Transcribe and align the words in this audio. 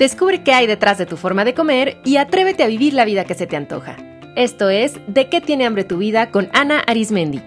Descubre 0.00 0.42
qué 0.42 0.54
hay 0.54 0.66
detrás 0.66 0.96
de 0.96 1.04
tu 1.04 1.18
forma 1.18 1.44
de 1.44 1.52
comer 1.52 1.98
y 2.06 2.16
atrévete 2.16 2.62
a 2.62 2.68
vivir 2.68 2.94
la 2.94 3.04
vida 3.04 3.26
que 3.26 3.34
se 3.34 3.46
te 3.46 3.56
antoja. 3.56 3.98
Esto 4.34 4.70
es 4.70 4.94
De 5.08 5.28
qué 5.28 5.42
tiene 5.42 5.66
hambre 5.66 5.84
tu 5.84 5.98
vida 5.98 6.30
con 6.30 6.48
Ana 6.54 6.80
Arismendi. 6.86 7.42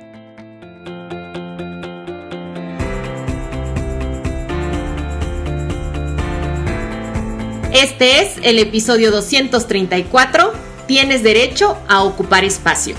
Este 7.74 8.22
es 8.22 8.38
el 8.44 8.60
episodio 8.60 9.10
234. 9.10 10.54
Tienes 10.86 11.24
derecho 11.24 11.76
a 11.88 12.04
ocupar 12.04 12.44
espacio. 12.44 12.94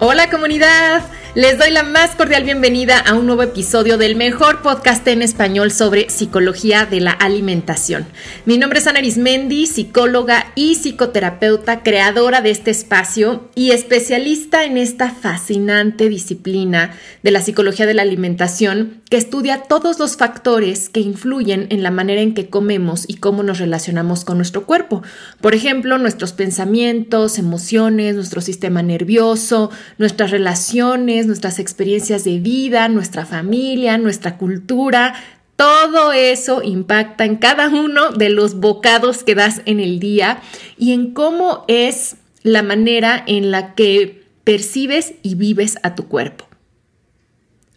Hola 0.00 0.28
comunidad. 0.28 1.15
Les 1.36 1.58
doy 1.58 1.70
la 1.70 1.82
más 1.82 2.16
cordial 2.16 2.44
bienvenida 2.44 2.98
a 2.98 3.12
un 3.12 3.26
nuevo 3.26 3.42
episodio 3.42 3.98
del 3.98 4.16
mejor 4.16 4.62
podcast 4.62 5.06
en 5.06 5.20
español 5.20 5.70
sobre 5.70 6.08
psicología 6.08 6.86
de 6.86 7.00
la 7.00 7.10
alimentación. 7.10 8.06
Mi 8.46 8.56
nombre 8.56 8.78
es 8.78 8.86
Ana 8.86 9.00
Arismendi, 9.00 9.66
psicóloga 9.66 10.46
y 10.54 10.76
psicoterapeuta, 10.76 11.82
creadora 11.82 12.40
de 12.40 12.52
este 12.52 12.70
espacio 12.70 13.50
y 13.54 13.72
especialista 13.72 14.64
en 14.64 14.78
esta 14.78 15.10
fascinante 15.10 16.08
disciplina 16.08 16.94
de 17.22 17.30
la 17.32 17.42
psicología 17.42 17.84
de 17.84 17.92
la 17.92 18.00
alimentación 18.00 19.02
que 19.10 19.18
estudia 19.18 19.64
todos 19.68 19.98
los 19.98 20.16
factores 20.16 20.88
que 20.88 21.00
influyen 21.00 21.66
en 21.70 21.82
la 21.82 21.90
manera 21.90 22.22
en 22.22 22.32
que 22.32 22.48
comemos 22.48 23.04
y 23.06 23.16
cómo 23.16 23.42
nos 23.42 23.58
relacionamos 23.58 24.24
con 24.24 24.38
nuestro 24.38 24.64
cuerpo. 24.64 25.02
Por 25.42 25.54
ejemplo, 25.54 25.98
nuestros 25.98 26.32
pensamientos, 26.32 27.38
emociones, 27.38 28.16
nuestro 28.16 28.40
sistema 28.40 28.82
nervioso, 28.82 29.70
nuestras 29.98 30.30
relaciones, 30.30 31.25
nuestras 31.26 31.58
experiencias 31.58 32.24
de 32.24 32.38
vida, 32.38 32.88
nuestra 32.88 33.26
familia, 33.26 33.98
nuestra 33.98 34.38
cultura, 34.38 35.14
todo 35.56 36.12
eso 36.12 36.62
impacta 36.62 37.24
en 37.24 37.36
cada 37.36 37.68
uno 37.68 38.10
de 38.10 38.28
los 38.28 38.60
bocados 38.60 39.24
que 39.24 39.34
das 39.34 39.62
en 39.64 39.80
el 39.80 39.98
día 39.98 40.40
y 40.76 40.92
en 40.92 41.14
cómo 41.14 41.64
es 41.66 42.16
la 42.42 42.62
manera 42.62 43.22
en 43.26 43.50
la 43.50 43.74
que 43.74 44.24
percibes 44.44 45.14
y 45.22 45.34
vives 45.34 45.78
a 45.82 45.94
tu 45.94 46.08
cuerpo. 46.08 46.46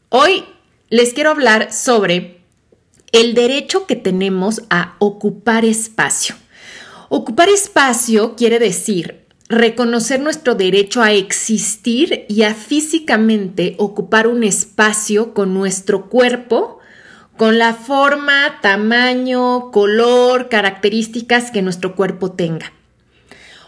Hoy 0.09 0.43
les 0.89 1.13
quiero 1.13 1.31
hablar 1.31 1.71
sobre 1.71 2.41
el 3.11 3.33
derecho 3.33 3.87
que 3.87 3.95
tenemos 3.95 4.63
a 4.69 4.95
ocupar 4.99 5.65
espacio. 5.65 6.35
Ocupar 7.09 7.49
espacio 7.49 8.35
quiere 8.35 8.59
decir 8.59 9.18
reconocer 9.49 10.19
nuestro 10.19 10.53
derecho 10.53 11.01
a 11.01 11.11
existir 11.11 12.25
y 12.29 12.43
a 12.43 12.53
físicamente 12.53 13.75
ocupar 13.79 14.27
un 14.27 14.43
espacio 14.43 15.33
con 15.33 15.55
nuestro 15.55 16.07
cuerpo, 16.07 16.79
con 17.35 17.57
la 17.57 17.73
forma, 17.73 18.59
tamaño, 18.61 19.71
color, 19.71 20.49
características 20.49 21.49
que 21.49 21.63
nuestro 21.63 21.95
cuerpo 21.95 22.31
tenga. 22.31 22.73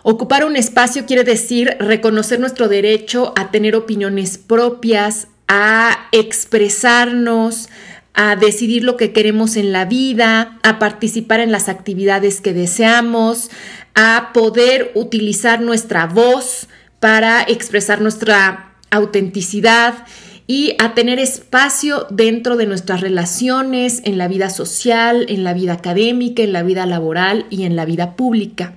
Ocupar 0.04 0.46
un 0.46 0.56
espacio 0.56 1.06
quiere 1.06 1.24
decir 1.24 1.76
reconocer 1.80 2.40
nuestro 2.40 2.68
derecho 2.68 3.34
a 3.36 3.50
tener 3.50 3.76
opiniones 3.76 4.38
propias, 4.38 5.30
a 5.48 6.08
expresarnos, 6.12 7.70
a 8.14 8.36
decidir 8.36 8.84
lo 8.84 8.98
que 8.98 9.14
queremos 9.14 9.56
en 9.56 9.72
la 9.72 9.86
vida, 9.86 10.60
a 10.64 10.80
participar 10.80 11.40
en 11.40 11.52
las 11.52 11.70
actividades 11.70 12.42
que 12.42 12.54
deseamos, 12.54 13.50
a 13.96 14.32
poder 14.34 14.92
utilizar 14.96 15.62
nuestra 15.62 16.08
voz 16.08 16.68
para 17.00 17.42
expresar 17.42 18.02
nuestra 18.02 18.76
autenticidad 18.90 20.06
y 20.48 20.76
a 20.80 20.94
tener 20.94 21.18
espacio 21.18 22.08
dentro 22.10 22.58
de 22.58 22.66
nuestras 22.66 23.00
relaciones, 23.00 24.02
en 24.04 24.18
la 24.18 24.28
vida 24.28 24.50
social, 24.50 25.26
en 25.30 25.44
la 25.44 25.54
vida 25.54 25.74
académica, 25.74 26.44
en 26.44 26.52
la 26.52 26.64
vida 26.64 26.86
laboral 26.86 27.46
y 27.50 27.64
en 27.64 27.76
la 27.76 27.86
vida 27.86 28.16
pública. 28.18 28.76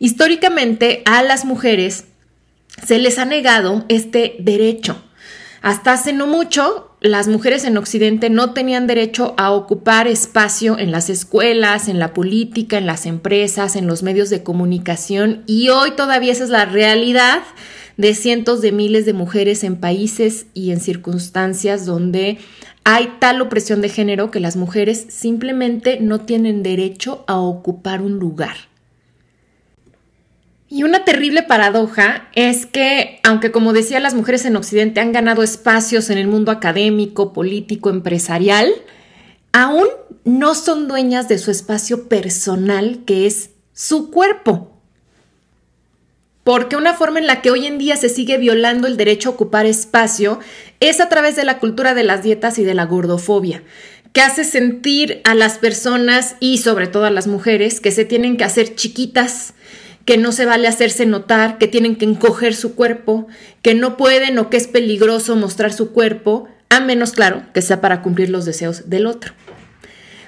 Históricamente 0.00 1.02
a 1.04 1.22
las 1.22 1.44
mujeres 1.44 2.06
se 2.84 2.98
les 2.98 3.18
ha 3.18 3.24
negado 3.24 3.84
este 3.88 4.34
derecho. 4.40 5.00
Hasta 5.60 5.92
hace 5.92 6.12
no 6.12 6.26
mucho 6.26 6.91
las 7.02 7.26
mujeres 7.26 7.64
en 7.64 7.76
Occidente 7.76 8.30
no 8.30 8.52
tenían 8.52 8.86
derecho 8.86 9.34
a 9.36 9.50
ocupar 9.50 10.06
espacio 10.06 10.78
en 10.78 10.92
las 10.92 11.10
escuelas, 11.10 11.88
en 11.88 11.98
la 11.98 12.14
política, 12.14 12.78
en 12.78 12.86
las 12.86 13.06
empresas, 13.06 13.74
en 13.74 13.88
los 13.88 14.04
medios 14.04 14.30
de 14.30 14.44
comunicación 14.44 15.42
y 15.46 15.68
hoy 15.70 15.92
todavía 15.92 16.32
esa 16.32 16.44
es 16.44 16.50
la 16.50 16.64
realidad 16.64 17.42
de 17.96 18.14
cientos 18.14 18.60
de 18.60 18.72
miles 18.72 19.04
de 19.04 19.14
mujeres 19.14 19.64
en 19.64 19.76
países 19.76 20.46
y 20.54 20.70
en 20.70 20.80
circunstancias 20.80 21.86
donde 21.86 22.38
hay 22.84 23.10
tal 23.18 23.42
opresión 23.42 23.80
de 23.80 23.88
género 23.88 24.30
que 24.30 24.40
las 24.40 24.56
mujeres 24.56 25.06
simplemente 25.08 25.98
no 26.00 26.20
tienen 26.20 26.62
derecho 26.62 27.24
a 27.26 27.38
ocupar 27.38 28.00
un 28.00 28.18
lugar. 28.18 28.71
Y 30.72 30.84
una 30.84 31.04
terrible 31.04 31.42
paradoja 31.42 32.30
es 32.34 32.64
que, 32.64 33.20
aunque 33.24 33.52
como 33.52 33.74
decía, 33.74 34.00
las 34.00 34.14
mujeres 34.14 34.46
en 34.46 34.56
Occidente 34.56 35.00
han 35.00 35.12
ganado 35.12 35.42
espacios 35.42 36.08
en 36.08 36.16
el 36.16 36.28
mundo 36.28 36.50
académico, 36.50 37.34
político, 37.34 37.90
empresarial, 37.90 38.72
aún 39.52 39.86
no 40.24 40.54
son 40.54 40.88
dueñas 40.88 41.28
de 41.28 41.36
su 41.36 41.50
espacio 41.50 42.08
personal, 42.08 43.00
que 43.04 43.26
es 43.26 43.50
su 43.74 44.10
cuerpo. 44.10 44.72
Porque 46.42 46.76
una 46.76 46.94
forma 46.94 47.18
en 47.18 47.26
la 47.26 47.42
que 47.42 47.50
hoy 47.50 47.66
en 47.66 47.76
día 47.76 47.96
se 47.96 48.08
sigue 48.08 48.38
violando 48.38 48.86
el 48.86 48.96
derecho 48.96 49.28
a 49.28 49.32
ocupar 49.32 49.66
espacio 49.66 50.38
es 50.80 51.02
a 51.02 51.10
través 51.10 51.36
de 51.36 51.44
la 51.44 51.58
cultura 51.58 51.92
de 51.92 52.04
las 52.04 52.22
dietas 52.22 52.58
y 52.58 52.64
de 52.64 52.72
la 52.72 52.86
gordofobia, 52.86 53.62
que 54.14 54.22
hace 54.22 54.42
sentir 54.42 55.20
a 55.24 55.34
las 55.34 55.58
personas 55.58 56.36
y 56.40 56.56
sobre 56.56 56.86
todo 56.86 57.04
a 57.04 57.10
las 57.10 57.26
mujeres 57.26 57.78
que 57.82 57.90
se 57.90 58.06
tienen 58.06 58.38
que 58.38 58.44
hacer 58.44 58.74
chiquitas, 58.74 59.52
que 60.04 60.16
no 60.18 60.32
se 60.32 60.46
vale 60.46 60.68
hacerse 60.68 61.06
notar, 61.06 61.58
que 61.58 61.68
tienen 61.68 61.96
que 61.96 62.04
encoger 62.04 62.54
su 62.54 62.74
cuerpo, 62.74 63.28
que 63.62 63.74
no 63.74 63.96
pueden 63.96 64.38
o 64.38 64.50
que 64.50 64.56
es 64.56 64.66
peligroso 64.66 65.36
mostrar 65.36 65.72
su 65.72 65.92
cuerpo, 65.92 66.48
a 66.68 66.80
menos, 66.80 67.12
claro, 67.12 67.42
que 67.54 67.62
sea 67.62 67.80
para 67.80 68.02
cumplir 68.02 68.30
los 68.30 68.44
deseos 68.44 68.88
del 68.88 69.06
otro. 69.06 69.32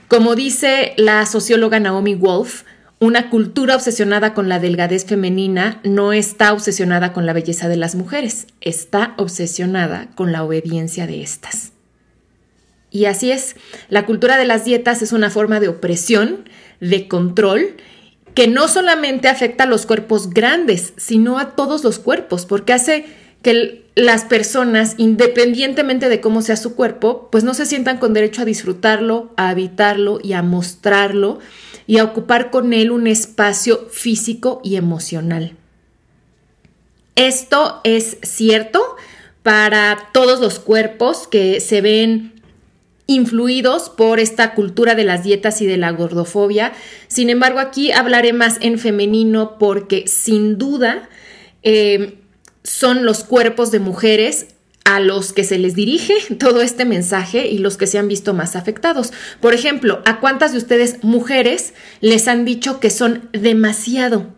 Como 0.08 0.34
dice 0.34 0.92
la 0.96 1.24
socióloga 1.26 1.80
Naomi 1.80 2.14
Wolf, 2.14 2.62
una 3.00 3.30
cultura 3.30 3.74
obsesionada 3.74 4.34
con 4.34 4.48
la 4.48 4.60
delgadez 4.60 5.04
femenina 5.04 5.80
no 5.82 6.12
está 6.12 6.52
obsesionada 6.52 7.12
con 7.12 7.26
la 7.26 7.32
belleza 7.32 7.68
de 7.68 7.76
las 7.76 7.94
mujeres, 7.94 8.46
está 8.60 9.14
obsesionada 9.16 10.08
con 10.14 10.32
la 10.32 10.44
obediencia 10.44 11.06
de 11.06 11.22
estas. 11.22 11.72
Y 12.90 13.06
así 13.06 13.32
es, 13.32 13.56
la 13.88 14.06
cultura 14.06 14.38
de 14.38 14.44
las 14.44 14.64
dietas 14.64 15.02
es 15.02 15.12
una 15.12 15.28
forma 15.28 15.58
de 15.58 15.68
opresión, 15.68 16.48
de 16.80 17.08
control 17.08 17.74
que 18.34 18.48
no 18.48 18.68
solamente 18.68 19.28
afecta 19.28 19.64
a 19.64 19.68
los 19.68 19.86
cuerpos 19.86 20.30
grandes, 20.30 20.92
sino 20.96 21.38
a 21.38 21.54
todos 21.54 21.84
los 21.84 21.98
cuerpos, 21.98 22.46
porque 22.46 22.72
hace 22.72 23.06
que 23.42 23.84
las 23.94 24.24
personas, 24.24 24.94
independientemente 24.96 26.08
de 26.08 26.20
cómo 26.20 26.42
sea 26.42 26.56
su 26.56 26.74
cuerpo, 26.74 27.28
pues 27.30 27.44
no 27.44 27.54
se 27.54 27.66
sientan 27.66 27.98
con 27.98 28.12
derecho 28.12 28.42
a 28.42 28.46
disfrutarlo, 28.46 29.32
a 29.36 29.50
habitarlo 29.50 30.18
y 30.22 30.32
a 30.32 30.42
mostrarlo 30.42 31.38
y 31.86 31.98
a 31.98 32.04
ocupar 32.04 32.50
con 32.50 32.72
él 32.72 32.90
un 32.90 33.06
espacio 33.06 33.86
físico 33.90 34.60
y 34.64 34.76
emocional. 34.76 35.54
Esto 37.14 37.80
es 37.84 38.16
cierto 38.22 38.82
para 39.44 40.08
todos 40.12 40.40
los 40.40 40.58
cuerpos 40.58 41.28
que 41.28 41.60
se 41.60 41.80
ven 41.80 42.33
influidos 43.06 43.90
por 43.90 44.18
esta 44.18 44.54
cultura 44.54 44.94
de 44.94 45.04
las 45.04 45.22
dietas 45.22 45.60
y 45.60 45.66
de 45.66 45.76
la 45.76 45.90
gordofobia. 45.90 46.72
Sin 47.08 47.30
embargo, 47.30 47.58
aquí 47.58 47.92
hablaré 47.92 48.32
más 48.32 48.58
en 48.60 48.78
femenino 48.78 49.58
porque 49.58 50.06
sin 50.06 50.56
duda 50.58 51.08
eh, 51.62 52.18
son 52.62 53.04
los 53.04 53.24
cuerpos 53.24 53.70
de 53.70 53.80
mujeres 53.80 54.46
a 54.84 55.00
los 55.00 55.32
que 55.32 55.44
se 55.44 55.58
les 55.58 55.74
dirige 55.74 56.14
todo 56.38 56.62
este 56.62 56.84
mensaje 56.84 57.46
y 57.48 57.58
los 57.58 57.76
que 57.76 57.86
se 57.86 57.98
han 57.98 58.08
visto 58.08 58.34
más 58.34 58.56
afectados. 58.56 59.12
Por 59.40 59.54
ejemplo, 59.54 60.02
¿a 60.04 60.20
cuántas 60.20 60.52
de 60.52 60.58
ustedes 60.58 61.02
mujeres 61.02 61.74
les 62.00 62.28
han 62.28 62.44
dicho 62.44 62.80
que 62.80 62.90
son 62.90 63.28
demasiado? 63.32 64.34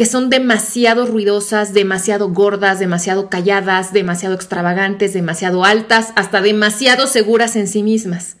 Que 0.00 0.06
son 0.06 0.30
demasiado 0.30 1.04
ruidosas, 1.04 1.74
demasiado 1.74 2.30
gordas, 2.30 2.78
demasiado 2.78 3.28
calladas, 3.28 3.92
demasiado 3.92 4.34
extravagantes, 4.34 5.12
demasiado 5.12 5.62
altas, 5.62 6.14
hasta 6.16 6.40
demasiado 6.40 7.06
seguras 7.06 7.54
en 7.54 7.68
sí 7.68 7.82
mismas. 7.82 8.38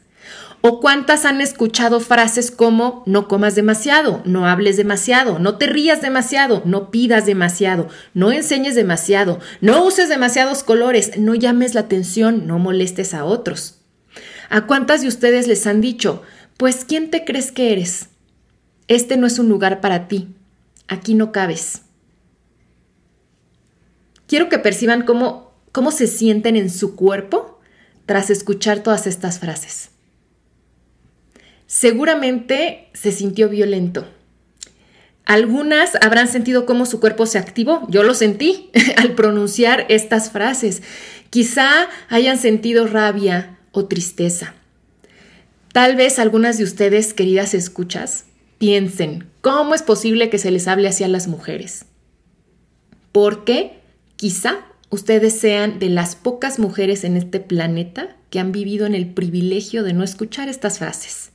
¿O 0.62 0.80
cuántas 0.80 1.26
han 1.26 1.42
escuchado 1.42 2.00
frases 2.00 2.50
como 2.50 3.02
no 3.04 3.28
comas 3.28 3.56
demasiado, 3.56 4.22
no 4.24 4.46
hables 4.46 4.78
demasiado, 4.78 5.38
no 5.38 5.58
te 5.58 5.66
rías 5.66 6.00
demasiado, 6.00 6.62
no 6.64 6.90
pidas 6.90 7.26
demasiado, 7.26 7.90
no 8.14 8.32
enseñes 8.32 8.74
demasiado, 8.74 9.38
no 9.60 9.84
uses 9.84 10.08
demasiados 10.08 10.62
colores, 10.62 11.18
no 11.18 11.34
llames 11.34 11.74
la 11.74 11.82
atención, 11.82 12.46
no 12.46 12.58
molestes 12.58 13.12
a 13.12 13.26
otros? 13.26 13.82
¿A 14.48 14.62
cuántas 14.62 15.02
de 15.02 15.08
ustedes 15.08 15.46
les 15.46 15.66
han 15.66 15.82
dicho, 15.82 16.22
pues 16.56 16.86
¿quién 16.88 17.10
te 17.10 17.26
crees 17.26 17.52
que 17.52 17.74
eres? 17.74 18.06
Este 18.88 19.18
no 19.18 19.26
es 19.26 19.38
un 19.38 19.50
lugar 19.50 19.82
para 19.82 20.08
ti, 20.08 20.34
aquí 20.90 21.14
no 21.14 21.32
cabes. 21.32 21.82
Quiero 24.26 24.48
que 24.48 24.58
perciban 24.58 25.06
cómo, 25.06 25.54
cómo 25.72 25.92
se 25.92 26.06
sienten 26.06 26.56
en 26.56 26.68
su 26.68 26.96
cuerpo 26.96 27.60
tras 28.04 28.28
escuchar 28.28 28.80
todas 28.80 29.06
estas 29.06 29.38
frases. 29.38 29.90
seguramente 31.66 32.88
se 32.92 33.12
sintió 33.12 33.48
violento. 33.48 34.08
Algunas 35.24 35.96
habrán 36.00 36.26
sentido 36.26 36.66
cómo 36.66 36.84
su 36.86 36.98
cuerpo 36.98 37.26
se 37.26 37.38
activó, 37.38 37.86
yo 37.88 38.02
lo 38.02 38.14
sentí 38.14 38.70
al 38.96 39.14
pronunciar 39.14 39.86
estas 39.88 40.32
frases. 40.32 40.82
Quizá 41.30 41.88
hayan 42.08 42.38
sentido 42.38 42.88
rabia 42.88 43.58
o 43.70 43.86
tristeza. 43.86 44.54
Tal 45.72 45.94
vez 45.94 46.18
algunas 46.18 46.58
de 46.58 46.64
ustedes, 46.64 47.14
queridas 47.14 47.54
escuchas, 47.54 48.24
piensen, 48.60 49.30
¿cómo 49.40 49.74
es 49.74 49.82
posible 49.82 50.28
que 50.28 50.36
se 50.36 50.50
les 50.50 50.68
hable 50.68 50.86
así 50.86 51.02
a 51.02 51.08
las 51.08 51.28
mujeres? 51.28 51.86
Porque 53.10 53.80
quizá 54.16 54.66
ustedes 54.90 55.40
sean 55.40 55.78
de 55.78 55.88
las 55.88 56.14
pocas 56.14 56.58
mujeres 56.58 57.02
en 57.04 57.16
este 57.16 57.40
planeta 57.40 58.14
que 58.28 58.38
han 58.38 58.52
vivido 58.52 58.84
en 58.84 58.94
el 58.94 59.14
privilegio 59.14 59.82
de 59.82 59.94
no 59.94 60.04
escuchar 60.04 60.50
estas 60.50 60.78
frases. 60.78 61.30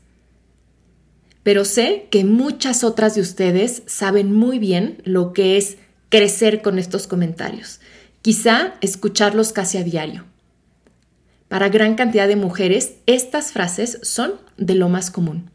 Pero 1.42 1.66
sé 1.66 2.08
que 2.12 2.26
muchas 2.26 2.84
otras 2.84 3.16
de 3.16 3.22
ustedes 3.22 3.82
saben 3.88 4.32
muy 4.32 4.60
bien 4.60 5.02
lo 5.04 5.34
que 5.34 5.58
es 5.58 5.78
crecer 6.10 6.62
con 6.62 6.78
estos 6.78 7.08
comentarios, 7.08 7.82
quizá 8.22 8.76
escucharlos 8.82 9.52
casi 9.52 9.80
a 9.80 9.84
diario. 9.84 10.26
Para 11.48 11.70
gran 11.70 11.96
cantidad 11.96 12.28
de 12.28 12.36
mujeres, 12.36 12.98
estas 13.08 13.52
frases 13.52 13.98
son 14.04 14.34
de 14.58 14.76
lo 14.76 14.90
más 14.90 15.10
común. 15.10 15.50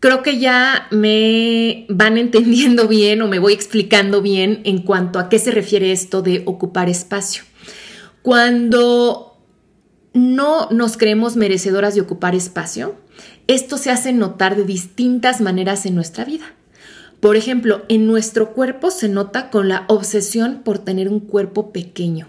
Creo 0.00 0.22
que 0.22 0.38
ya 0.38 0.86
me 0.90 1.86
van 1.88 2.18
entendiendo 2.18 2.86
bien 2.86 3.20
o 3.22 3.28
me 3.28 3.40
voy 3.40 3.52
explicando 3.52 4.22
bien 4.22 4.60
en 4.64 4.82
cuanto 4.82 5.18
a 5.18 5.28
qué 5.28 5.38
se 5.38 5.50
refiere 5.50 5.90
esto 5.90 6.22
de 6.22 6.42
ocupar 6.46 6.88
espacio. 6.88 7.42
Cuando 8.22 9.38
no 10.12 10.68
nos 10.70 10.96
creemos 10.96 11.36
merecedoras 11.36 11.94
de 11.94 12.00
ocupar 12.00 12.34
espacio, 12.34 12.96
esto 13.48 13.76
se 13.76 13.90
hace 13.90 14.12
notar 14.12 14.56
de 14.56 14.64
distintas 14.64 15.40
maneras 15.40 15.86
en 15.86 15.94
nuestra 15.94 16.24
vida. 16.24 16.54
Por 17.20 17.34
ejemplo, 17.34 17.82
en 17.88 18.06
nuestro 18.06 18.52
cuerpo 18.52 18.92
se 18.92 19.08
nota 19.08 19.50
con 19.50 19.68
la 19.68 19.84
obsesión 19.88 20.62
por 20.62 20.78
tener 20.78 21.08
un 21.08 21.20
cuerpo 21.20 21.72
pequeño. 21.72 22.28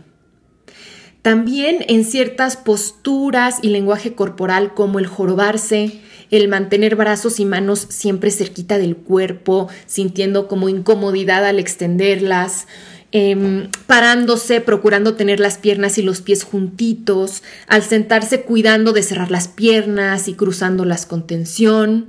También 1.21 1.86
en 1.88 2.06
ciertas 2.06 2.57
posturas 2.57 3.60
y 3.62 3.69
lenguaje 3.69 4.16
corporal 4.16 4.74
como 4.74 4.98
el 4.98 5.06
jorobarse, 5.06 6.01
el 6.31 6.48
mantener 6.48 6.96
brazos 6.96 7.40
y 7.40 7.46
manos 7.46 7.86
siempre 7.90 8.31
cerquita 8.31 8.78
del 8.78 8.96
cuerpo, 8.96 9.70
sintiendo 9.86 10.48
como 10.48 10.70
incomodidad 10.70 11.46
al 11.46 11.60
extenderlas, 11.60 12.68
em, 13.12 13.70
parándose, 13.88 14.62
procurando 14.62 15.16
tener 15.16 15.40
las 15.40 15.58
piernas 15.58 15.98
y 15.98 16.04
los 16.04 16.22
pies 16.22 16.44
juntitos, 16.44 17.44
al 17.68 17.84
sentarse 17.84 18.42
cuidando 18.42 18.94
de 18.94 19.04
cerrar 19.04 19.31
las 19.31 19.48
piernas 19.48 20.28
y 20.28 20.34
cruzándolas 20.34 21.06
con 21.06 21.26
tensión. 21.26 22.08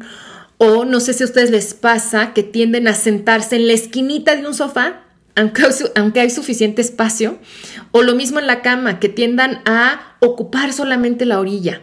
O 0.59 0.85
no 0.85 1.01
sé 1.01 1.15
si 1.15 1.23
a 1.23 1.27
ustedes 1.27 1.51
les 1.51 1.73
pasa 1.73 2.35
que 2.35 2.43
tienden 2.43 2.87
a 2.87 2.95
sentarse 2.95 3.57
en 3.57 3.67
la 3.67 3.73
esquinita 3.73 4.37
de 4.37 4.47
un 4.47 4.55
sofá 4.55 5.05
aunque, 5.97 6.21
hay 6.21 6.31
suficiente 6.31 6.83
espacio, 6.83 7.39
o 7.93 8.03
lo 8.03 8.15
mismo 8.15 8.39
en 8.39 8.47
la 8.47 8.63
cama, 8.63 8.99
que 8.99 9.09
tiendan 9.09 9.63
a 9.65 10.17
ocupar 10.21 10.73
solamente 10.73 11.25
la 11.25 11.41
orilla. 11.41 11.83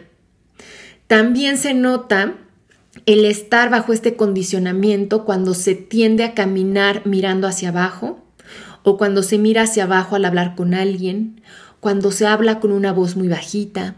También 1.08 1.56
se 1.56 1.74
nota 1.74 2.34
el 3.06 3.24
estar 3.24 3.70
bajo 3.70 3.92
este 3.92 4.14
condicionamiento 4.14 5.24
cuando 5.24 5.54
se 5.54 5.74
tiende 5.74 6.22
a 6.22 6.34
caminar 6.34 7.06
mirando 7.06 7.48
hacia 7.48 7.70
abajo, 7.70 8.22
o 8.82 8.96
cuando 8.98 9.22
se 9.22 9.38
mira 9.38 9.62
hacia 9.62 9.84
abajo 9.84 10.16
al 10.16 10.26
hablar 10.26 10.54
con 10.54 10.74
alguien, 10.74 11.40
cuando 11.80 12.12
se 12.12 12.26
habla 12.26 12.60
con 12.60 12.72
una 12.72 12.92
voz 12.92 13.16
muy 13.16 13.28
bajita, 13.28 13.96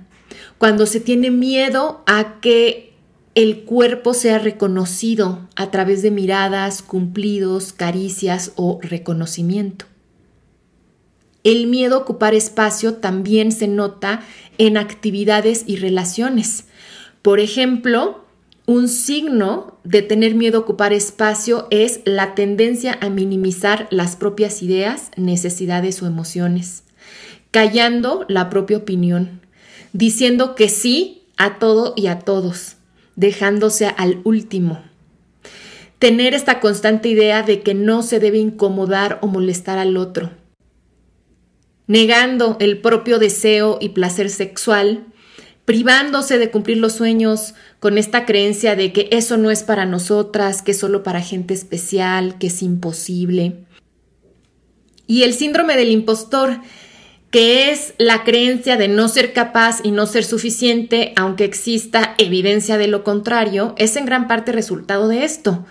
cuando 0.59 0.87
se 0.87 1.01
tiene 1.01 1.31
miedo 1.31 2.03
a 2.07 2.41
que 2.41 2.93
el 3.35 3.65
cuerpo 3.65 4.15
sea 4.15 4.39
reconocido 4.39 5.49
a 5.56 5.71
través 5.71 6.03
de 6.03 6.13
miradas, 6.13 6.83
cumplidos, 6.83 7.73
caricias 7.73 8.53
o 8.55 8.79
reconocimiento. 8.83 9.87
El 11.43 11.67
miedo 11.67 11.97
a 11.97 11.99
ocupar 12.01 12.35
espacio 12.35 12.95
también 12.95 13.51
se 13.51 13.67
nota 13.67 14.21
en 14.59 14.77
actividades 14.77 15.65
y 15.67 15.77
relaciones. 15.77 16.67
Por 17.22 17.40
ejemplo, 17.40 18.25
un 18.67 18.88
signo 18.88 19.78
de 19.84 20.02
tener 20.02 20.34
miedo 20.34 20.58
a 20.58 20.61
ocupar 20.61 20.93
espacio 20.93 21.67
es 21.70 22.00
la 22.05 22.34
tendencia 22.34 22.99
a 23.00 23.11
minimizar 23.11 23.88
las 23.90 24.17
propias 24.17 24.62
ideas, 24.62 25.11
necesidades 25.17 26.02
o 26.02 26.06
emociones, 26.06 26.84
callando 27.50 28.25
la 28.28 28.49
propia 28.49 28.78
opinión, 28.78 29.40
diciendo 29.93 30.55
que 30.55 30.69
sí 30.69 31.25
a 31.37 31.58
todo 31.58 31.94
y 31.96 32.06
a 32.06 32.20
todos 32.20 32.76
dejándose 33.20 33.87
al 33.87 34.22
último. 34.25 34.82
Tener 35.99 36.32
esta 36.32 36.58
constante 36.58 37.11
idea 37.11 37.43
de 37.43 37.61
que 37.61 37.75
no 37.75 38.02
se 38.02 38.19
debe 38.19 38.38
incomodar 38.38 39.19
o 39.20 39.26
molestar 39.26 39.78
al 39.78 39.99
otro. 39.99 40.31
Negando 41.87 42.56
el 42.61 42.81
propio 42.81 43.19
deseo 43.19 43.76
y 43.78 43.90
placer 43.90 44.31
sexual, 44.31 45.05
privándose 45.70 46.38
de 46.38 46.50
cumplir 46.50 46.78
los 46.78 46.94
sueños 46.94 47.55
con 47.78 47.96
esta 47.96 48.26
creencia 48.26 48.75
de 48.75 48.93
que 48.93 49.08
eso 49.12 49.37
no 49.37 49.52
es 49.52 49.62
para 49.62 49.87
nosotras, 49.87 50.62
que 50.62 50.72
es 50.72 50.81
solo 50.81 51.05
para 51.05 51.20
gente 51.20 51.55
especial, 51.55 52.38
que 52.38 52.49
es 52.49 52.61
imposible. 52.61 53.55
Y 55.06 55.22
el 55.22 55.32
síndrome 55.32 55.76
del 55.76 55.93
impostor, 55.93 56.58
que 57.31 57.70
es 57.70 57.94
la 57.99 58.25
creencia 58.25 58.76
de 58.76 58.88
no 58.88 59.06
ser 59.06 59.32
capaz 59.32 59.78
y 59.84 59.93
no 59.93 60.06
ser 60.06 60.25
suficiente, 60.25 61.12
aunque 61.14 61.44
exista 61.44 62.17
evidencia 62.19 62.76
de 62.76 62.88
lo 62.88 63.05
contrario, 63.05 63.76
es 63.78 63.94
en 63.94 64.06
gran 64.06 64.26
parte 64.26 64.50
resultado 64.50 65.06
de 65.06 65.22
esto, 65.22 65.67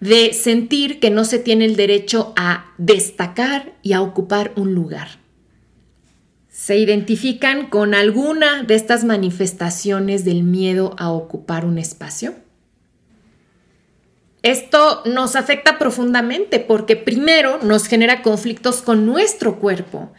de 0.00 0.32
sentir 0.32 0.98
que 0.98 1.10
no 1.10 1.24
se 1.24 1.38
tiene 1.38 1.64
el 1.64 1.76
derecho 1.76 2.32
a 2.34 2.72
destacar 2.76 3.74
y 3.82 3.92
a 3.92 4.02
ocupar 4.02 4.50
un 4.56 4.74
lugar. 4.74 5.22
¿Se 6.64 6.78
identifican 6.78 7.66
con 7.66 7.92
alguna 7.92 8.62
de 8.62 8.74
estas 8.74 9.04
manifestaciones 9.04 10.24
del 10.24 10.44
miedo 10.44 10.96
a 10.96 11.10
ocupar 11.10 11.66
un 11.66 11.76
espacio? 11.76 12.32
Esto 14.40 15.02
nos 15.04 15.36
afecta 15.36 15.78
profundamente 15.78 16.60
porque 16.60 16.96
primero 16.96 17.58
nos 17.62 17.86
genera 17.86 18.22
conflictos 18.22 18.80
con 18.80 19.04
nuestro 19.04 19.58
cuerpo 19.58 20.10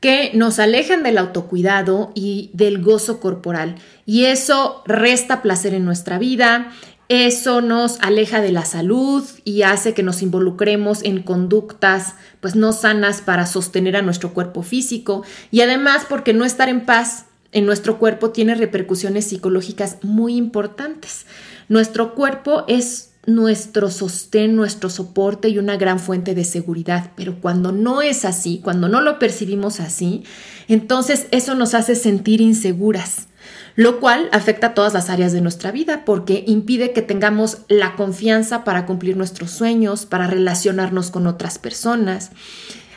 que 0.00 0.30
nos 0.34 0.58
alejan 0.58 1.02
del 1.02 1.16
autocuidado 1.16 2.12
y 2.14 2.50
del 2.52 2.82
gozo 2.82 3.18
corporal. 3.18 3.76
Y 4.04 4.26
eso 4.26 4.82
resta 4.84 5.40
placer 5.40 5.72
en 5.72 5.86
nuestra 5.86 6.18
vida, 6.18 6.70
eso 7.08 7.62
nos 7.62 7.98
aleja 8.00 8.40
de 8.40 8.52
la 8.52 8.64
salud 8.64 9.24
y 9.44 9.62
hace 9.62 9.94
que 9.94 10.02
nos 10.02 10.22
involucremos 10.22 11.02
en 11.02 11.22
conductas 11.22 12.14
pues 12.40 12.54
no 12.54 12.72
sanas 12.72 13.22
para 13.22 13.46
sostener 13.46 13.96
a 13.96 14.02
nuestro 14.02 14.34
cuerpo 14.34 14.62
físico 14.62 15.24
y 15.50 15.62
además 15.62 16.04
porque 16.08 16.34
no 16.34 16.44
estar 16.44 16.68
en 16.68 16.84
paz 16.84 17.24
en 17.52 17.64
nuestro 17.64 17.98
cuerpo 17.98 18.30
tiene 18.30 18.54
repercusiones 18.54 19.24
psicológicas 19.26 19.96
muy 20.02 20.36
importantes. 20.36 21.24
Nuestro 21.68 22.14
cuerpo 22.14 22.64
es 22.68 23.08
nuestro 23.26 23.90
sostén, 23.90 24.56
nuestro 24.56 24.88
soporte 24.88 25.48
y 25.48 25.58
una 25.58 25.76
gran 25.76 25.98
fuente 26.00 26.34
de 26.34 26.44
seguridad. 26.44 27.12
Pero 27.14 27.40
cuando 27.40 27.72
no 27.72 28.00
es 28.00 28.24
así, 28.24 28.60
cuando 28.62 28.88
no 28.88 29.00
lo 29.00 29.18
percibimos 29.18 29.80
así, 29.80 30.24
entonces 30.66 31.26
eso 31.30 31.54
nos 31.54 31.74
hace 31.74 31.94
sentir 31.94 32.40
inseguras, 32.40 33.28
lo 33.78 34.00
cual 34.00 34.28
afecta 34.32 34.66
a 34.66 34.74
todas 34.74 34.92
las 34.92 35.08
áreas 35.08 35.32
de 35.32 35.40
nuestra 35.40 35.70
vida 35.70 36.04
porque 36.04 36.42
impide 36.48 36.92
que 36.92 37.00
tengamos 37.00 37.58
la 37.68 37.94
confianza 37.94 38.64
para 38.64 38.86
cumplir 38.86 39.16
nuestros 39.16 39.52
sueños, 39.52 40.04
para 40.04 40.26
relacionarnos 40.26 41.12
con 41.12 41.28
otras 41.28 41.60
personas. 41.60 42.32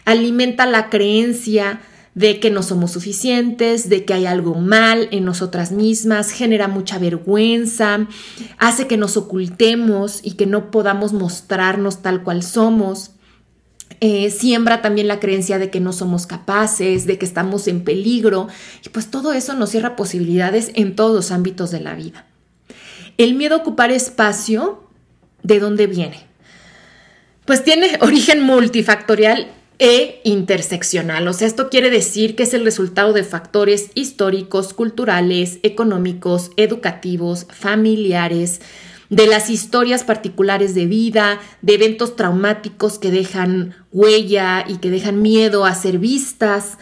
Alimenta 0.06 0.66
la 0.66 0.90
creencia 0.90 1.82
de 2.16 2.40
que 2.40 2.50
no 2.50 2.64
somos 2.64 2.94
suficientes, 2.94 3.90
de 3.90 4.06
que 4.06 4.16
hay 4.16 4.26
algo 4.26 4.56
mal 4.56 5.08
en 5.12 5.24
nosotras 5.24 5.72
mismas, 5.72 6.32
genera 6.32 6.68
mucha 6.68 6.98
vergüenza, 6.98 8.08
hace 8.58 8.88
que 8.88 8.98
nos 8.98 9.18
ocultemos 9.18 10.22
y 10.24 10.32
que 10.32 10.48
no 10.48 10.72
podamos 10.72 11.14
mostrarnos 11.14 12.02
tal 12.02 12.24
cual 12.24 12.42
somos. 12.42 13.12
Eh, 14.00 14.32
siembra 14.32 14.82
también 14.82 15.08
la 15.08 15.20
creencia 15.20 15.60
de 15.60 15.70
que 15.70 15.80
no 15.80 15.94
somos 15.94 16.28
capaces, 16.28 17.06
de 17.06 17.18
que 17.18 17.26
estamos 17.26 17.68
en 17.68 17.84
peligro, 17.84 18.48
y 18.86 18.90
pues 18.90 19.12
todo 19.12 19.34
eso 19.34 19.54
nos 19.54 19.72
cierra 19.72 19.96
posibilidades 19.96 20.72
en 20.76 20.96
todos 20.96 21.14
los 21.14 21.32
ámbitos 21.32 21.72
de 21.72 21.82
la 21.82 21.94
vida. 21.94 22.26
El 23.18 23.36
miedo 23.36 23.56
a 23.56 23.60
ocupar 23.60 23.92
espacio, 23.92 24.88
¿de 25.44 25.60
dónde 25.60 25.88
viene? 25.88 26.26
Pues 27.46 27.64
tiene 27.64 27.98
origen 28.02 28.42
multifactorial 28.42 29.48
e 29.78 30.22
interseccional. 30.24 31.28
O 31.28 31.34
sea, 31.34 31.48
esto 31.48 31.70
quiere 31.70 31.90
decir 31.90 32.36
que 32.36 32.44
es 32.44 32.54
el 32.54 32.64
resultado 32.64 33.14
de 33.14 33.24
factores 33.24 33.90
históricos, 33.96 34.74
culturales, 34.74 35.58
económicos, 35.64 36.52
educativos, 36.56 37.48
familiares, 37.50 38.62
de 39.12 39.28
las 39.28 39.50
historias 39.50 40.06
particulares 40.06 40.74
de 40.74 40.86
vida, 40.86 41.40
de 41.62 41.76
eventos 41.76 42.16
traumáticos 42.16 42.98
que 42.98 43.12
dejan 43.12 43.76
huella 43.92 44.66
y 44.68 44.78
que 44.78 44.90
dejan 44.90 45.22
miedo 45.22 45.66
a 45.66 45.76
ser 45.76 46.00
vistas, 46.00 46.80